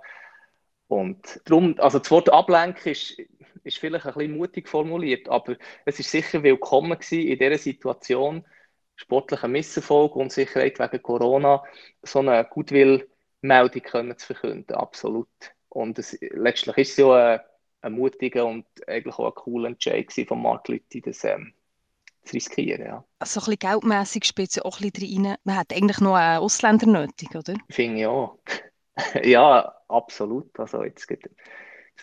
Und 0.88 1.40
darum, 1.44 1.74
also 1.78 1.98
das 1.98 2.10
Wort 2.10 2.30
Ablenken 2.32 2.92
ist, 2.92 3.18
ist 3.64 3.78
vielleicht 3.78 4.06
ein 4.06 4.14
bisschen 4.14 4.36
mutig 4.36 4.68
formuliert, 4.68 5.28
aber 5.28 5.56
es 5.84 5.98
ist 5.98 6.10
sicher 6.10 6.42
willkommen 6.42 6.98
gewesen, 6.98 7.28
in 7.28 7.38
dieser 7.38 7.58
Situation, 7.58 8.44
sportlicher 8.96 9.48
Misserfolg, 9.48 10.16
Unsicherheit 10.16 10.78
wegen 10.78 11.02
Corona, 11.02 11.62
so 12.02 12.18
eine 12.20 12.44
Gutwill-Meldung 12.44 14.18
zu 14.18 14.26
verkünden, 14.26 14.74
absolut. 14.74 15.28
Und 15.68 15.98
es, 15.98 16.18
letztlich 16.20 16.76
ist 16.78 16.90
es 16.92 16.96
ja 16.98 17.34
ein, 17.34 17.40
ein 17.82 17.92
mutiger 17.92 18.46
und 18.46 18.66
eigentlich 18.86 19.18
auch 19.18 19.26
ein 19.26 19.34
cooler 19.34 19.68
Entscheid 19.68 20.12
von 20.26 20.42
Mark 20.42 20.68
Lütti, 20.68 21.00
das 21.00 21.24
ähm, 21.24 21.54
zu 22.24 22.34
riskieren. 22.34 22.86
Ja. 22.86 23.04
Also 23.18 23.40
ein 23.40 23.44
bisschen 23.44 23.58
geldmässig 23.58 24.24
spielt 24.24 24.50
es 24.50 24.60
auch 24.60 24.80
ein 24.80 24.90
bisschen 24.90 25.26
rein. 25.26 25.36
Man 25.44 25.56
hat 25.56 25.72
eigentlich 25.72 26.00
noch 26.00 26.14
einen 26.14 26.40
Ausländer 26.40 26.86
nötig, 26.86 27.34
oder? 27.34 27.54
Finde 27.70 28.00
ich 28.00 28.06
auch. 28.06 28.38
ja, 29.22 29.74
absolut. 29.88 30.58
Also 30.58 30.84
jetzt 30.84 31.06
geht 31.06 31.26
es 31.26 31.32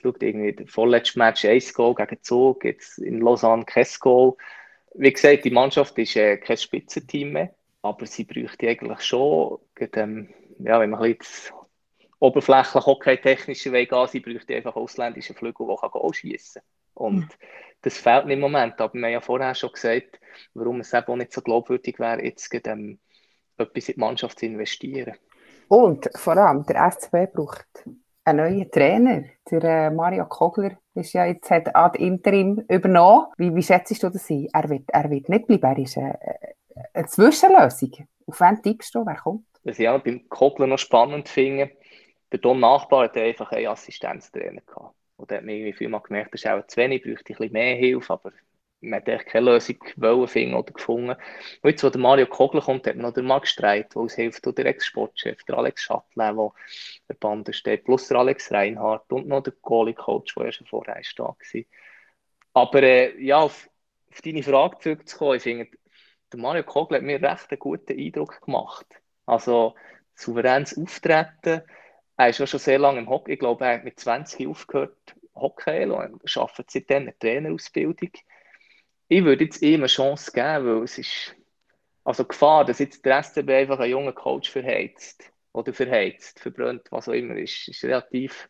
schaut 0.01 0.21
irgendwie 0.21 0.53
der 0.53 0.67
vorletzte 0.67 1.19
Match 1.19 1.45
1 1.45 1.73
Goal 1.73 1.95
gegen 1.95 2.21
Zug, 2.21 2.63
jetzt 2.63 2.99
in 2.99 3.19
Lausanne 3.19 3.65
kein 3.65 3.87
Goal. 3.99 4.35
Wie 4.93 5.11
gesagt, 5.11 5.45
die 5.45 5.51
Mannschaft 5.51 5.97
ist 5.97 6.15
äh, 6.15 6.37
kein 6.37 6.57
Spitzenteam 6.57 7.33
mehr, 7.33 7.53
aber 7.81 8.05
sie 8.05 8.23
bräuchte 8.23 8.69
eigentlich 8.69 9.01
schon, 9.01 9.59
ähm, 9.93 10.33
ja, 10.59 10.79
wenn 10.79 10.91
man 10.91 11.01
ein 11.01 11.17
bisschen 11.17 11.55
oberflächlich 12.19 12.85
hockey-technischer 12.85 13.71
Weg 13.71 13.89
gehen, 13.89 14.07
sie 14.07 14.19
bräuchte 14.19 14.55
einfach 14.55 14.75
ausländische 14.75 15.33
Flügel, 15.33 15.67
die 15.67 15.89
Goal 15.89 16.13
schießen 16.13 16.61
Und 16.93 17.19
mhm. 17.19 17.29
das 17.81 17.97
fehlt 17.97 18.29
im 18.29 18.39
Moment, 18.39 18.79
aber 18.79 18.93
wir 18.93 19.05
haben 19.05 19.13
ja 19.13 19.21
vorher 19.21 19.55
schon 19.55 19.71
gesagt, 19.71 20.19
warum 20.53 20.81
es 20.81 20.93
eben 20.93 21.07
auch 21.07 21.15
nicht 21.15 21.33
so 21.33 21.41
glaubwürdig 21.41 21.99
wäre, 21.99 22.23
jetzt 22.23 22.53
ähm, 22.67 22.99
etwas 23.57 23.89
in 23.89 23.95
die 23.95 23.99
Mannschaft 23.99 24.39
zu 24.39 24.45
investieren. 24.45 25.15
Und 25.67 26.09
vor 26.15 26.37
allem, 26.37 26.65
der 26.65 26.91
SCB 26.91 27.33
braucht 27.33 27.67
einen 28.23 28.37
neuen 28.37 28.71
Trainer. 28.71 29.23
Der 29.51 29.63
äh, 29.63 29.91
Mario 29.91 30.25
Kogler 30.25 30.77
ist 30.93 31.13
ja 31.13 31.25
jetzt 31.25 31.49
hat 31.49 31.75
ad 31.75 31.97
interim 31.97 32.63
übernommen. 32.67 33.27
Wie, 33.37 33.53
wie 33.53 33.63
schätzt 33.63 34.01
du 34.01 34.09
das 34.09 34.29
ein? 34.29 34.47
Er 34.53 34.69
wird, 34.69 34.83
er 34.87 35.09
wird 35.09 35.29
nicht 35.29 35.47
bleiben, 35.47 35.65
er 35.65 35.77
ist 35.77 35.97
eine, 35.97 36.19
eine 36.93 37.07
Zwischenlösung. 37.07 38.07
Auf 38.27 38.39
wen 38.39 38.61
tippst 38.61 38.93
du, 38.95 39.05
wer 39.05 39.15
kommt? 39.15 39.45
Was 39.63 39.79
ich 39.79 39.89
auch 39.89 40.01
beim 40.01 40.27
Kogler 40.29 40.67
noch 40.67 40.79
spannend 40.79 41.27
finde, 41.27 41.71
der 42.31 42.39
Don 42.39 42.59
Nachbar 42.59 43.05
hat 43.05 43.17
einfach 43.17 43.51
einen 43.51 43.67
Assistenztrainer 43.67 44.61
gehabt. 44.61 44.95
Und 45.19 45.31
da 45.31 45.35
hat 45.35 45.43
mir 45.43 45.55
irgendwie 45.55 45.73
viel 45.73 45.89
mal 45.89 45.99
gemerkt, 45.99 46.33
das 46.33 46.41
ist 46.41 46.47
auch 46.47 46.65
zu 46.65 46.77
wenig, 46.77 47.03
bräuchte 47.03 47.33
ein 47.33 47.37
bisschen 47.37 47.53
mehr 47.53 47.75
Hilfe, 47.75 48.13
aber 48.13 48.31
man 48.81 49.01
hat 49.01 49.09
eigentlich 49.09 49.25
keine 49.25 49.51
Lösung 49.51 50.27
finden 50.27 50.55
oder 50.55 50.71
gefunden. 50.71 51.09
Und 51.61 51.69
jetzt, 51.69 51.83
wo 51.83 51.89
der 51.89 51.99
Mario 51.99 52.25
Kogler 52.27 52.61
kommt, 52.61 52.87
hat 52.87 52.95
man 52.95 53.05
noch 53.05 53.13
den 53.13 53.25
Max 53.25 53.49
Streit, 53.49 53.93
der 53.93 54.01
uns 54.01 54.15
hilft, 54.15 54.47
und 54.47 54.57
der 54.57 54.67
Ex-Sportchef, 54.67 55.43
der 55.43 55.57
Alex 55.57 55.83
Schattler, 55.83 56.33
der 56.33 56.51
der 57.09 57.13
Bande 57.15 57.51
steht, 57.51 57.83
plus 57.83 58.07
der 58.07 58.17
Alex 58.17 58.51
Reinhardt 58.51 59.11
und 59.11 59.27
noch 59.27 59.43
der 59.43 59.53
Goalie-Coach, 59.61 60.35
der 60.35 60.45
ja 60.45 60.51
schon 60.53 60.67
vorher 60.67 60.95
war. 60.95 61.35
Aber 62.53 62.83
äh, 62.83 63.21
ja, 63.21 63.39
auf, 63.39 63.69
auf 64.11 64.21
deine 64.21 64.43
Frage 64.43 64.79
zurückzukommen, 64.79 65.35
ich 65.35 65.43
finde, 65.43 65.67
der 66.31 66.39
Mario 66.39 66.63
Kogler 66.63 66.97
hat 66.97 67.03
mir 67.03 67.21
recht 67.21 67.51
einen 67.51 67.59
guten 67.59 67.99
Eindruck 67.99 68.41
gemacht. 68.41 68.85
Also 69.25 69.75
souveränes 70.15 70.77
Auftreten. 70.77 71.63
Er 72.17 72.29
ist 72.29 72.39
ja 72.39 72.47
schon 72.47 72.59
sehr 72.59 72.79
lange 72.79 72.99
im 72.99 73.09
Hockey. 73.09 73.33
Ich 73.33 73.39
glaube, 73.39 73.65
er 73.65 73.75
hat 73.75 73.83
mit 73.83 73.99
20 73.99 74.47
aufgehört, 74.47 74.97
Hockey 75.41 75.85
und 75.85 76.37
arbeitet 76.37 76.71
seitdem 76.71 77.03
eine 77.03 77.17
Trainerausbildung 77.17 78.11
ich 79.09 79.25
würde 79.25 79.45
jetzt 79.45 79.61
ihm 79.61 79.81
eine 79.81 79.87
Chance 79.87 80.31
geben, 80.31 80.65
weil 80.65 80.83
es 80.83 80.97
ist 80.99 81.35
also 82.03 82.23
Gefahr, 82.23 82.63
dass 82.63 82.79
jetzt 82.79 83.03
der 83.03 83.21
SCB 83.23 83.49
einfach 83.49 83.79
einen 83.79 83.91
jungen 83.91 84.15
Coach 84.15 84.49
verheizt 84.49 85.31
oder 85.51 85.73
verheizt, 85.73 86.39
verbrannt, 86.39 86.83
was 86.91 87.09
auch 87.09 87.13
immer, 87.13 87.35
ist, 87.35 87.67
ist 87.67 87.83
relativ, 87.83 88.49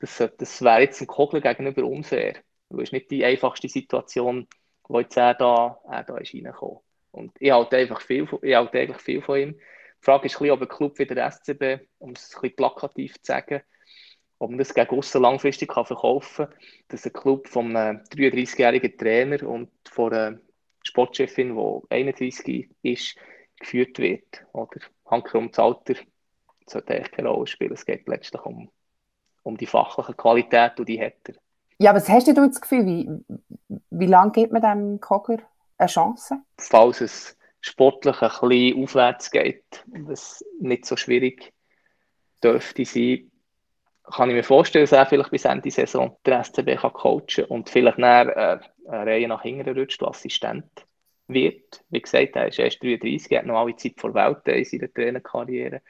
das, 0.00 0.22
das 0.38 0.62
wäre 0.62 0.80
jetzt 0.80 1.00
ein 1.02 1.06
Kogler 1.06 1.40
gegenüber 1.40 1.84
unfair. 1.84 2.36
Es 2.70 2.78
ist 2.78 2.92
nicht 2.92 3.10
die 3.10 3.24
einfachste 3.24 3.68
Situation, 3.68 4.48
wo 4.88 5.00
jetzt 5.00 5.18
er 5.18 5.34
da, 5.34 5.78
er 5.88 6.02
da 6.02 6.16
ist 6.16 6.34
reingekommen. 6.34 6.78
Und 7.10 7.32
ich 7.38 7.52
halte 7.52 7.76
einfach 7.76 8.00
viel, 8.00 8.26
ich 8.42 8.54
halte 8.54 8.80
eigentlich 8.80 9.02
viel 9.02 9.22
von 9.22 9.38
ihm. 9.38 9.52
Die 9.52 10.04
Frage 10.04 10.26
ist 10.26 10.36
ein 10.36 10.38
bisschen, 10.38 10.50
ob 10.50 10.62
ein 10.62 10.68
Club 10.68 10.98
wie 10.98 11.06
der 11.06 11.30
SCB, 11.30 11.86
um 11.98 12.12
es 12.12 12.34
ein 12.34 12.40
bisschen 12.40 12.56
plakativ 12.56 13.14
zu 13.20 13.32
sagen, 13.32 13.62
ob 14.44 14.50
man 14.50 14.58
das 14.58 14.74
gegen 14.74 14.96
aussen 14.98 15.22
langfristig 15.22 15.70
kann 15.70 15.86
verkaufen 15.86 16.46
kann, 16.46 16.54
dass 16.88 17.06
ein 17.06 17.12
Club 17.12 17.48
von 17.48 17.74
einem 17.74 18.00
33-jährigen 18.04 18.96
Trainer 18.98 19.42
und 19.48 19.70
von 19.90 20.12
einer 20.12 20.38
Sportchefin, 20.82 21.56
die 21.56 21.94
31 21.94 22.70
ist, 22.82 23.16
geführt 23.58 23.98
wird. 23.98 24.44
Oder 24.52 24.80
Hanker 25.06 25.38
um 25.38 25.48
das 25.50 25.58
Alter 25.58 25.94
sollte 26.66 26.94
eigentlich 26.94 27.12
keine 27.12 27.28
Rolle 27.30 27.46
spielen. 27.46 27.72
Es 27.72 27.86
geht 27.86 28.06
letztlich 28.06 28.42
um, 28.42 28.70
um 29.42 29.56
die 29.56 29.66
fachliche 29.66 30.12
Qualität, 30.12 30.78
und 30.78 30.88
die 30.88 31.00
hat 31.00 31.14
er. 31.26 31.34
Ja, 31.78 31.94
was 31.94 32.08
hast 32.08 32.28
du 32.28 32.34
das 32.34 32.60
Gefühl, 32.60 32.84
wie, 32.84 33.10
wie 33.90 34.06
lange 34.06 34.32
gibt 34.32 34.52
man 34.52 34.62
dem 34.62 35.00
Kogler 35.00 35.38
eine 35.78 35.88
Chance? 35.88 36.36
Falls 36.58 37.00
es 37.00 37.36
sportlich 37.60 38.20
ein 38.20 38.28
bisschen 38.28 38.82
aufwärts 38.82 39.30
geht, 39.30 39.84
was 39.86 40.44
nicht 40.60 40.84
so 40.84 40.96
schwierig 40.96 41.54
dürfte 42.42 42.84
sein, 42.84 43.30
kann 44.04 44.28
ich 44.28 44.36
mir 44.36 44.44
vorstellen, 44.44 44.84
dass 44.84 44.92
er 44.92 45.06
vielleicht 45.06 45.30
bis 45.30 45.44
Ende 45.44 45.70
Saison 45.70 46.16
der 46.26 46.44
SCB 46.44 46.76
kann 46.76 46.92
coachen 46.92 47.44
und 47.48 47.70
vielleicht 47.70 47.98
nachher 47.98 48.36
äh, 48.36 48.88
eine 48.88 49.06
Reihe 49.06 49.28
nach 49.28 49.42
hinten 49.42 49.76
rutscht, 49.76 50.02
Assistent 50.02 50.86
wird. 51.26 51.82
Wie 51.88 52.00
gesagt, 52.00 52.36
er 52.36 52.48
ist 52.48 52.58
erst 52.58 52.82
33, 52.82 53.32
er 53.32 53.38
hat 53.38 53.46
noch 53.46 53.60
alle 53.60 53.76
Zeit 53.76 53.94
vor 53.98 54.14
Welt 54.14 54.46
in 54.46 54.64
seiner 54.64 54.92
Trainerkarriere. 54.92 55.80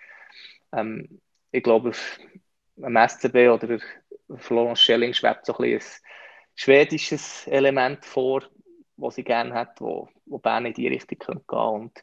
Ähm, 0.73 1.21
ich 1.51 1.63
glaube, 1.63 1.93
am 2.83 2.97
SCB 2.97 3.49
oder 3.49 3.79
Florence 4.37 4.81
Schelling 4.81 5.13
schwebt 5.13 5.47
so 5.47 5.57
ein, 5.59 5.75
ein 5.75 5.81
schwedisches 6.55 7.47
Element 7.49 8.05
vor, 8.05 8.43
das 8.97 9.17
sie 9.17 9.25
gerne 9.25 9.55
hat, 9.55 9.81
wo, 9.81 10.09
wo 10.27 10.39
Bern 10.39 10.67
in 10.67 10.75
die 10.75 10.89
Richtung 10.89 11.19
gehen 11.19 11.47
könnte. 11.47 12.03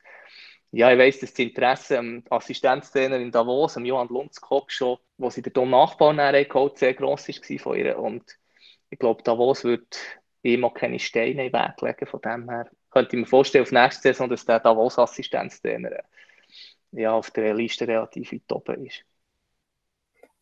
Ja, 0.72 0.92
ich 0.92 0.98
weiss, 0.98 1.20
dass 1.20 1.32
das 1.32 1.40
Interesse 1.40 2.00
am 2.00 2.24
Assistenztrainer 2.30 3.18
in 3.18 3.32
Davos, 3.32 3.76
am 3.76 3.86
Johann 3.86 4.08
Lundskog, 4.08 4.72
schon, 4.72 4.98
wo 5.18 5.30
sie 5.30 5.42
den 5.42 5.70
Nachbarn 5.70 6.18
geholt 6.48 6.78
sehr 6.78 6.94
gross 6.94 7.28
war 7.28 7.60
von 7.60 7.78
ihr. 7.78 8.00
Und 8.00 8.38
ich 8.90 8.98
glaube, 8.98 9.22
Davos 9.24 9.66
wird 9.66 9.98
ihm 10.44 10.64
auch 10.64 10.74
keine 10.74 11.00
Steine 11.00 11.46
in 11.46 11.52
den 11.52 11.54
Weg 11.54 11.82
legen. 11.82 12.08
Von 12.08 12.22
dem 12.22 12.50
her 12.50 12.70
könnte 12.90 13.16
ich 13.16 13.22
mir 13.22 13.28
vorstellen, 13.28 13.64
auf 13.66 13.72
nächste 13.72 14.02
Saison, 14.10 14.30
dass 14.30 14.46
der 14.46 14.62
Davos-Assistenztrainer 14.62 15.92
ja, 16.92 17.12
auf 17.12 17.32
der 17.32 17.54
Liste 17.54 17.88
relativ 17.88 18.32
weit 18.32 18.52
oben 18.52 18.86
ist. 18.86 19.04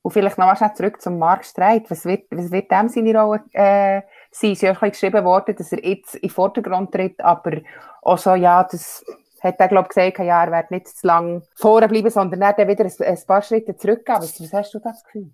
Und 0.01 0.11
vielleicht 0.11 0.37
noch 0.37 0.59
mal 0.59 0.75
zurück 0.75 1.01
zum 1.01 1.17
Mark 1.17 1.43
Streit. 1.43 1.89
Was 1.89 2.05
wird, 2.05 2.25
was 2.29 2.51
wird 2.51 2.71
dem 2.71 2.87
seine 2.87 3.19
Rolle 3.19 3.43
äh, 3.51 4.01
sein? 4.01 4.03
Es 4.31 4.43
ist 4.43 4.61
ja 4.61 4.71
auch 4.73 4.79
geschrieben 4.79 5.25
worden, 5.25 5.55
dass 5.55 5.71
er 5.71 5.83
jetzt 5.83 6.15
in 6.15 6.21
den 6.21 6.29
Vordergrund 6.29 6.91
tritt, 6.91 7.19
aber 7.19 7.61
auch 8.01 8.17
so, 8.17 8.33
ja, 8.35 8.63
das 8.63 9.03
hat 9.41 9.59
er, 9.59 9.67
glaube 9.67 9.87
ich, 9.89 9.95
gesagt, 9.95 10.19
ja, 10.19 10.43
er 10.43 10.51
wird 10.51 10.71
nicht 10.71 10.87
zu 10.87 11.07
lange 11.07 11.43
vorne 11.55 11.87
bleiben, 11.87 12.09
sondern 12.09 12.41
er 12.41 12.67
wieder 12.67 12.85
ein, 12.85 12.93
ein 12.99 13.25
paar 13.25 13.41
Schritte 13.41 13.75
zurückgehen. 13.75 14.17
Was, 14.17 14.53
hast 14.53 14.73
du 14.73 14.79
das 14.79 15.03
Gefühl? 15.03 15.31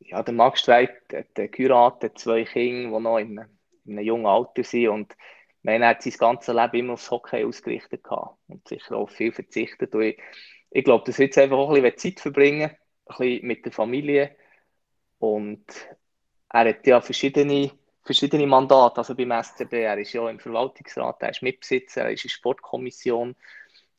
Ja, 0.00 0.22
der 0.22 0.34
Max 0.34 0.60
Streit 0.60 0.90
hat 1.12 1.34
geheiratet, 1.52 2.18
zwei 2.18 2.44
Kinder, 2.44 2.96
die 2.96 3.02
noch 3.02 3.18
in, 3.18 3.38
in 3.84 3.98
einem 3.98 4.06
jungen 4.06 4.26
Alter 4.26 4.64
sind 4.64 4.88
und 4.88 5.16
er 5.64 5.86
hat 5.86 6.02
sein 6.02 6.14
ganzes 6.18 6.54
Leben 6.54 6.76
immer 6.76 6.92
aufs 6.94 7.10
Hockey 7.10 7.44
ausgerichtet 7.44 8.04
gehabt 8.04 8.38
und 8.48 8.66
sicher 8.66 8.96
auch 8.96 9.10
viel 9.10 9.32
verzichtet. 9.32 9.94
Und 9.94 10.02
ich, 10.02 10.18
ich 10.70 10.84
glaube, 10.84 11.04
das 11.04 11.18
wird 11.18 11.36
einfach 11.36 11.58
auch 11.58 11.74
ein 11.74 11.82
bisschen 11.82 11.98
Zeit 11.98 12.20
verbringen, 12.20 12.70
ein 12.70 13.16
bisschen 13.18 13.46
mit 13.46 13.64
der 13.64 13.72
Familie 13.72 14.36
und 15.18 15.64
er 16.50 16.68
hat 16.68 16.86
ja 16.86 17.00
verschiedene 17.00 17.70
verschiedene 18.08 18.46
Mandate, 18.46 18.98
also 18.98 19.14
beim 19.14 19.30
SCB. 19.42 19.72
Er 19.74 19.98
ist 19.98 20.12
ja 20.12 20.28
im 20.28 20.40
Verwaltungsrat, 20.40 21.22
er 21.22 21.30
ist 21.30 21.42
Mitbesitzer, 21.42 22.02
er 22.02 22.12
ist 22.12 22.24
in 22.24 22.28
der 22.28 22.34
Sportkommission, 22.34 23.36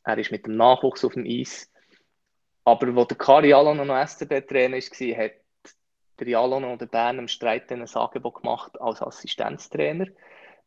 er 0.04 0.18
ist 0.18 0.30
mit 0.30 0.46
dem 0.46 0.56
Nachwuchs 0.56 1.04
auf 1.04 1.14
dem 1.14 1.24
Eis. 1.26 1.70
Aber 2.64 2.94
wo 2.94 3.04
der 3.04 3.16
Kari 3.16 3.52
Alon 3.52 3.86
noch 3.86 4.06
SCB-Trainer 4.06 4.76
war, 4.76 5.24
hat 5.24 5.32
der 6.18 6.38
Alon 6.38 6.64
oder 6.64 6.86
Bern 6.86 7.18
im 7.18 7.28
Streit 7.28 7.70
ein 7.72 7.82
Angebot 7.82 8.42
gemacht 8.42 8.80
als 8.80 9.00
Assistenztrainer. 9.00 10.06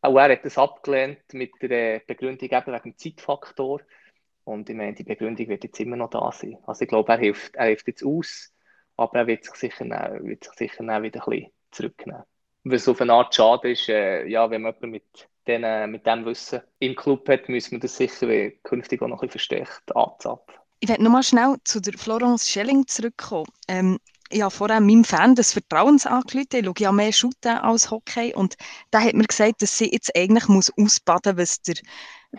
Auch 0.01 0.17
er 0.17 0.31
hat 0.31 0.45
das 0.45 0.57
abgelehnt 0.57 1.33
mit 1.33 1.51
der 1.61 1.99
Begründung 1.99 2.49
eben 2.49 2.73
wegen 2.73 2.83
dem 2.91 2.97
Zeitfaktor. 2.97 3.81
Und 4.45 4.69
ich 4.69 4.75
meine, 4.75 4.93
die 4.93 5.03
Begründung 5.03 5.47
wird 5.47 5.63
jetzt 5.63 5.79
immer 5.79 5.95
noch 5.95 6.09
da 6.09 6.31
sein. 6.31 6.57
Also 6.65 6.81
ich 6.81 6.89
glaube, 6.89 7.11
er 7.13 7.19
hilft, 7.19 7.55
er 7.55 7.67
hilft 7.67 7.87
jetzt 7.87 8.03
aus 8.03 8.53
aber 8.97 9.19
er 9.19 9.27
wird 9.27 9.43
sich 9.43 9.55
sicher, 9.55 9.85
wird 10.23 10.43
sich 10.43 10.53
sicher 10.53 10.83
wieder 10.83 10.97
ein 10.97 11.29
bisschen 11.29 11.51
zurücknehmen. 11.71 12.23
Was 12.63 12.87
auf 12.87 13.01
eine 13.01 13.13
Art 13.13 13.35
schade 13.35 13.71
ist, 13.71 13.89
äh, 13.89 14.25
ja, 14.25 14.49
wenn 14.49 14.61
man 14.61 14.73
mit, 14.81 15.27
den, 15.47 15.91
mit 15.91 16.05
dem 16.05 16.25
Wissen 16.25 16.61
im 16.79 16.95
Club 16.95 17.27
hat, 17.27 17.49
müssen 17.49 17.71
wir 17.71 17.79
das 17.79 17.97
sicher 17.97 18.27
künftig 18.63 19.01
auch 19.01 19.07
noch 19.07 19.21
ein 19.21 19.27
bisschen 19.27 19.59
verstärkt 19.59 19.95
anzapfen. 19.95 20.55
Ich 20.79 20.89
werde 20.89 21.03
nochmal 21.03 21.23
schnell 21.23 21.55
zu 21.63 21.79
der 21.79 21.93
Florence 21.93 22.49
Schelling 22.49 22.85
zurückkommen. 22.87 23.47
Ähm, 23.67 23.99
ich 24.33 24.41
habe 24.41 24.51
vorher 24.51 24.81
meinem 24.81 25.03
Fan 25.03 25.35
des 25.35 25.53
Vertrauens 25.53 26.05
angerufen. 26.05 26.47
Ich 26.51 26.65
schaue 26.65 26.73
ja 26.79 26.91
mehr 26.91 27.13
Shooten 27.13 27.57
als 27.57 27.91
Hockey. 27.91 28.33
Und 28.33 28.55
da 28.91 28.99
hat 28.99 29.13
mir 29.13 29.25
gesagt, 29.25 29.61
dass 29.61 29.77
sie 29.77 29.91
jetzt 29.91 30.15
eigentlich 30.17 30.47
muss 30.47 30.73
ausbaden 30.77 31.35
muss, 31.35 31.41
was 31.41 31.61
der, 31.61 31.75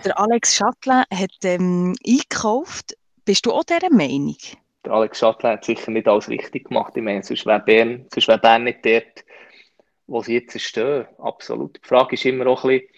der 0.04 0.18
Alex 0.18 0.56
Schattle 0.56 1.04
hat 1.10 1.32
ähm, 1.44 1.94
eingekauft. 2.06 2.96
Bist 3.24 3.46
du 3.46 3.52
auch 3.52 3.64
dieser 3.64 3.90
Meinung? 3.90 4.36
Der 4.84 4.92
Alex 4.92 5.20
Schattle 5.20 5.50
hat 5.50 5.64
sicher 5.64 5.90
nicht 5.90 6.08
alles 6.08 6.28
richtig 6.28 6.68
gemacht. 6.68 6.92
Ich 6.96 7.02
meine, 7.02 7.22
sonst 7.22 7.46
wäre 7.46 7.60
Bern, 7.60 8.06
sonst 8.12 8.28
wäre 8.28 8.38
Bern 8.38 8.64
nicht 8.64 8.84
dort, 8.84 9.23
wo 10.06 10.22
sie 10.22 10.34
jetzt 10.34 10.60
stehen. 10.60 11.06
Absolut. 11.18 11.76
Die 11.82 11.88
Frage 11.88 12.14
ist 12.14 12.24
immer 12.24 12.46
auch 12.46 12.64
ein 12.64 12.80
bisschen, 12.80 12.88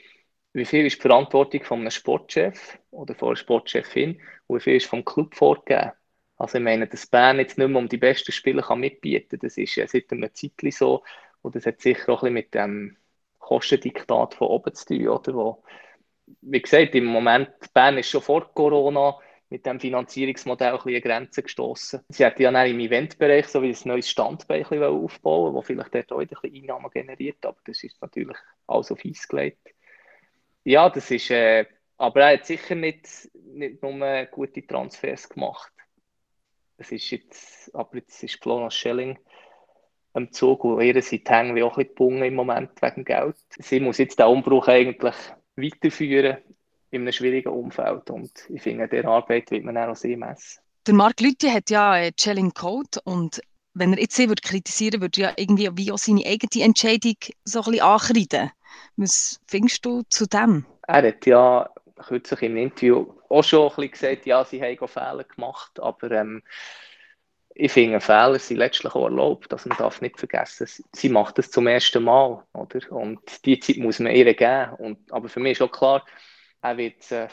wie 0.52 0.64
viel 0.64 0.86
ist 0.86 0.96
die 0.96 1.02
Verantwortung 1.02 1.62
von 1.64 1.80
einem 1.80 1.90
Sportchef 1.90 2.78
oder 2.90 3.14
von 3.14 3.28
einer 3.28 3.36
Sportchefin 3.36 4.20
und 4.46 4.56
wie 4.58 4.62
viel 4.62 4.76
ist 4.76 4.86
vom 4.86 5.04
Club 5.04 5.34
vorgegeben? 5.34 5.92
Also 6.38 6.58
ich 6.58 6.64
meine, 6.64 6.86
dass 6.86 7.06
Bern 7.06 7.38
jetzt 7.38 7.58
nicht 7.58 7.68
mehr 7.68 7.78
um 7.78 7.88
die 7.88 7.96
besten 7.98 8.32
Spieler 8.32 8.62
kann 8.62 8.80
mitbieten 8.80 9.38
kann, 9.38 9.38
das 9.40 9.56
ist 9.56 9.76
ja 9.76 9.86
seit 9.86 10.10
einem 10.12 10.32
Zeitchen 10.34 10.70
so 10.70 11.02
und 11.42 11.54
das 11.54 11.66
hat 11.66 11.80
sicher 11.80 12.12
auch 12.12 12.22
ein 12.22 12.32
mit 12.32 12.54
dem 12.54 12.96
Kostendiktat 13.38 14.34
von 14.34 14.48
oben 14.48 14.74
zu 14.74 14.86
tun, 14.86 15.08
oder? 15.08 15.34
Wo, 15.34 15.62
wie 16.40 16.60
gesagt, 16.60 16.94
im 16.94 17.04
Moment, 17.04 17.50
Bern 17.72 17.98
ist 17.98 18.10
schon 18.10 18.22
vor 18.22 18.52
Corona 18.54 19.16
mit 19.56 19.64
dem 19.64 19.80
Finanzierungsmodell 19.80 20.74
ein 20.74 20.82
bisschen 20.84 21.00
Grenzen 21.00 21.42
gestoßen. 21.44 22.00
Sie 22.10 22.26
hat 22.26 22.38
ja 22.38 22.50
auch 22.50 22.68
im 22.68 22.78
Eventbereich 22.78 23.48
so 23.48 23.62
wie 23.62 23.70
ein 23.70 23.78
neues 23.84 24.10
Standbein 24.10 24.66
ein 24.66 24.82
aufbauen, 24.82 25.54
wo 25.54 25.62
vielleicht 25.62 25.94
dort 25.94 26.12
auch 26.12 26.18
ein 26.18 26.26
bisschen 26.26 26.54
Einnahmen 26.54 26.90
generiert, 26.90 27.44
aber 27.46 27.56
das 27.64 27.82
ist 27.82 28.00
natürlich 28.02 28.36
alles 28.66 28.92
auf 28.92 29.00
Eis 29.02 29.26
gelegt. 29.26 29.74
Ja, 30.62 30.90
das 30.90 31.10
ist, 31.10 31.30
äh, 31.30 31.64
aber 31.96 32.20
er 32.20 32.34
hat 32.34 32.44
sicher 32.44 32.74
nicht, 32.74 33.08
nicht 33.32 33.82
nur 33.82 34.26
gute 34.26 34.66
Transfers 34.66 35.26
gemacht. 35.26 35.72
Es 36.76 36.92
ist 36.92 37.10
jetzt, 37.10 37.74
aber 37.74 37.96
jetzt 37.96 38.22
ist 38.22 38.42
Florence 38.42 38.74
Schelling 38.74 39.18
am 40.12 40.32
Zug 40.32 40.64
und 40.64 40.82
ihr 40.82 41.00
seid 41.00 41.30
hängen 41.30 41.62
auch 41.62 41.78
ein 41.78 41.86
bisschen 41.86 42.22
im 42.24 42.34
Moment 42.34 42.82
wegen 42.82 43.06
Geld. 43.06 43.36
Sie 43.58 43.80
muss 43.80 43.96
jetzt 43.96 44.18
den 44.18 44.26
Umbruch 44.26 44.68
eigentlich 44.68 45.14
weiterführen 45.56 46.36
in 46.90 47.02
einem 47.02 47.12
schwierigen 47.12 47.48
Umfeld 47.48 48.10
und 48.10 48.30
ich 48.48 48.62
finde, 48.62 48.88
der 48.88 49.04
Arbeit 49.06 49.50
wird 49.50 49.64
man 49.64 49.76
auch 49.76 49.88
noch 49.88 49.96
sehen 49.96 50.20
messen. 50.20 50.60
Der 50.86 50.94
Marc 50.94 51.20
Lüthi 51.20 51.48
hat 51.48 51.70
ja 51.70 51.98
äh, 51.98 52.12
Schelling 52.18 52.52
Code 52.52 53.00
und 53.04 53.40
wenn 53.74 53.92
er 53.92 54.00
jetzt 54.00 54.16
sie 54.16 54.28
würde 54.28 54.42
kritisieren 54.42 55.00
würde, 55.00 55.18
würde 55.18 55.20
ja 55.20 55.32
irgendwie 55.36 55.68
wie 55.74 55.92
auch 55.92 55.98
seine 55.98 56.24
eigene 56.24 56.64
Entscheidung 56.64 57.16
so 57.44 57.60
ein 57.60 57.72
bisschen 57.72 57.82
ankreiden. 57.82 58.50
Was 58.96 59.40
findest 59.46 59.84
du 59.84 60.02
zu 60.08 60.26
dem? 60.26 60.64
Er 60.86 61.08
hat 61.08 61.26
ja 61.26 61.68
kürzlich 61.96 62.42
im 62.42 62.56
Interview 62.56 63.06
auch 63.28 63.42
schon 63.42 63.68
ein 63.68 63.68
bisschen 63.68 63.90
gesagt, 63.90 64.26
ja, 64.26 64.44
sie 64.44 64.62
haben 64.62 64.88
Fehler 64.88 65.24
gemacht, 65.24 65.80
aber 65.80 66.10
ähm, 66.12 66.42
ich 67.58 67.72
finde, 67.72 68.00
Fehler 68.00 68.38
sind 68.38 68.58
letztlich 68.58 68.94
auch 68.94 69.04
erlaubt. 69.04 69.52
Also 69.52 69.68
man 69.68 69.78
darf 69.78 70.02
nicht 70.02 70.18
vergessen, 70.18 70.68
sie 70.94 71.08
macht 71.08 71.38
das 71.38 71.50
zum 71.50 71.66
ersten 71.66 72.04
Mal. 72.04 72.44
Oder? 72.52 72.92
Und 72.92 73.20
die 73.46 73.58
Zeit 73.58 73.78
muss 73.78 73.98
man 73.98 74.14
ihr 74.14 74.32
geben. 74.34 74.74
Und, 74.78 75.10
aber 75.10 75.28
für 75.30 75.40
mich 75.40 75.52
ist 75.52 75.62
auch 75.62 75.72
klar, 75.72 76.04
er 76.70 76.76
wird 76.76 77.10
äh, 77.12 77.28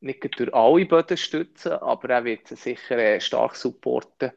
nicht 0.00 0.38
durch 0.38 0.54
alle 0.54 0.86
Böden 0.86 1.16
stützen, 1.16 1.72
aber 1.72 2.10
er 2.10 2.24
wird 2.24 2.48
sicher 2.48 2.98
äh, 2.98 3.20
stark 3.20 3.56
supporten, 3.56 4.32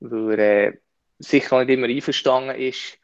weil 0.00 0.38
er 0.38 0.68
äh, 0.68 0.78
sicher 1.18 1.64
nicht 1.64 1.76
immer 1.76 1.88
einverstanden 1.88 2.56
ist 2.56 2.98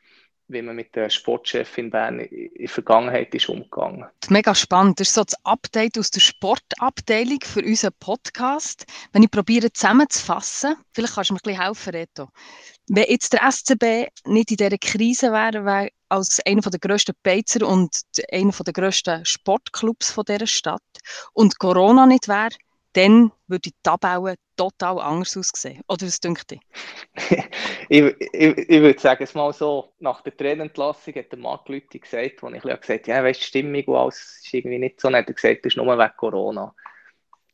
wie 0.49 0.63
man 0.63 0.77
mit 0.77 0.95
der 0.97 1.11
Sportchefin 1.11 1.91
Bern 1.91 2.21
in 2.21 2.51
der 2.59 2.69
Vergangenheit 2.69 3.35
ist 3.35 3.49
umgegangen. 3.49 4.07
Mega 4.29 4.55
spannend. 4.55 4.99
Das 4.99 5.09
ist 5.09 5.15
so 5.15 5.25
das 5.25 5.37
Update 5.45 5.99
aus 5.99 6.11
der 6.11 6.21
Sportabteilung 6.21 7.41
für 7.45 7.61
unseren 7.61 7.93
Podcast. 8.01 8.87
Wenn 9.13 9.23
ich 9.23 9.31
probiere 9.31 9.73
zusammenzufassen, 9.73 10.77
vielleicht 10.93 11.15
kannst 11.15 11.31
du 11.31 11.35
mir 11.35 11.41
ein 11.41 11.43
bisschen 11.45 11.63
helfen, 11.63 11.91
Reto. 11.91 12.29
Wenn 12.89 13.05
jetzt 13.09 13.35
der 13.35 13.51
SCB 13.51 14.09
nicht 14.25 14.51
in 14.51 14.57
dieser 14.57 14.79
Krise 14.79 15.33
wäre, 15.33 15.65
wäre 15.65 15.91
als 16.09 16.41
einer 16.47 16.63
der 16.63 16.81
grössten 16.81 17.15
Beizer 17.23 17.67
und 17.67 17.91
einer 18.33 18.53
der 18.53 18.73
grössten 18.73 19.25
Sportclubs 19.25 20.19
dieser 20.27 20.47
Stadt 20.47 20.83
und 21.33 21.59
Corona 21.59 22.07
nicht 22.07 22.29
wäre, 22.29 22.51
dann 22.95 23.31
würde 23.47 23.71
die 23.71 23.75
Tabelle 23.83 24.37
total 24.57 24.99
anders 24.99 25.37
aussehen. 25.37 25.83
Oder 25.89 26.07
was 26.07 26.21
denkt 26.21 26.53
ihr? 26.53 26.61
ich, 27.89 28.17
ich, 28.33 28.59
ich 28.59 28.81
würde 28.81 28.99
sagen, 28.99 29.23
es 29.23 29.35
mal 29.35 29.53
so, 29.53 29.93
nach 30.01 30.23
der 30.23 30.37
Trainerentlassung 30.37 31.15
hat 31.15 31.31
der 31.31 31.39
Marc 31.39 31.69
Lüthi 31.69 32.01
gesagt, 32.01 32.43
wo 32.43 32.49
ich 32.49 32.63
gesagt 32.63 32.89
habe, 32.89 33.03
ja, 33.07 33.23
weißt, 33.23 33.41
die 33.41 33.47
Stimmung 33.47 33.85
und 33.85 33.97
alles 33.97 34.41
ist 34.43 34.53
irgendwie 34.53 34.79
nicht 34.79 35.01
so, 35.01 35.09
dann 35.09 35.21
hat 35.21 35.29
er 35.29 35.35
gesagt, 35.35 35.65
das 35.65 35.73
ist 35.73 35.77
nur 35.77 35.87
wegen 35.87 36.17
Corona. 36.17 36.75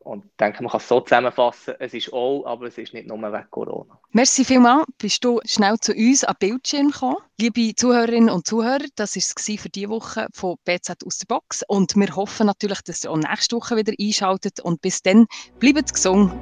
Und 0.04 0.24
ich 0.26 0.36
denke, 0.38 0.62
man 0.62 0.70
kann 0.70 0.80
es 0.80 0.88
so 0.88 1.00
zusammenfassen, 1.00 1.74
es 1.78 1.94
ist 1.94 2.12
all, 2.12 2.42
aber 2.44 2.66
es 2.66 2.78
ist 2.78 2.92
nicht 2.92 3.08
nur 3.08 3.18
wegen 3.18 3.50
Corona. 3.50 3.98
Merci 4.12 4.44
vielmals, 4.44 4.86
bist 4.98 5.24
du 5.24 5.40
schnell 5.44 5.78
zu 5.80 5.92
uns 5.92 6.24
am 6.24 6.36
Bildschirm 6.38 6.90
gekommen. 6.90 7.16
Liebe 7.40 7.74
Zuhörerinnen 7.74 8.30
und 8.30 8.46
Zuhörer, 8.46 8.84
das 8.96 9.16
war 9.16 9.22
es 9.22 9.60
für 9.60 9.68
diese 9.68 9.88
Woche 9.88 10.28
von 10.32 10.56
BZ 10.64 11.04
aus 11.06 11.18
der 11.18 11.26
Box. 11.26 11.62
Und 11.66 11.96
wir 11.96 12.14
hoffen 12.14 12.46
natürlich, 12.46 12.82
dass 12.82 13.04
ihr 13.04 13.10
auch 13.10 13.16
nächste 13.16 13.56
Woche 13.56 13.76
wieder 13.76 13.94
einschaltet. 13.98 14.60
Und 14.60 14.82
bis 14.82 15.02
dann, 15.02 15.26
bleibt 15.58 15.92
gesund 15.92 16.32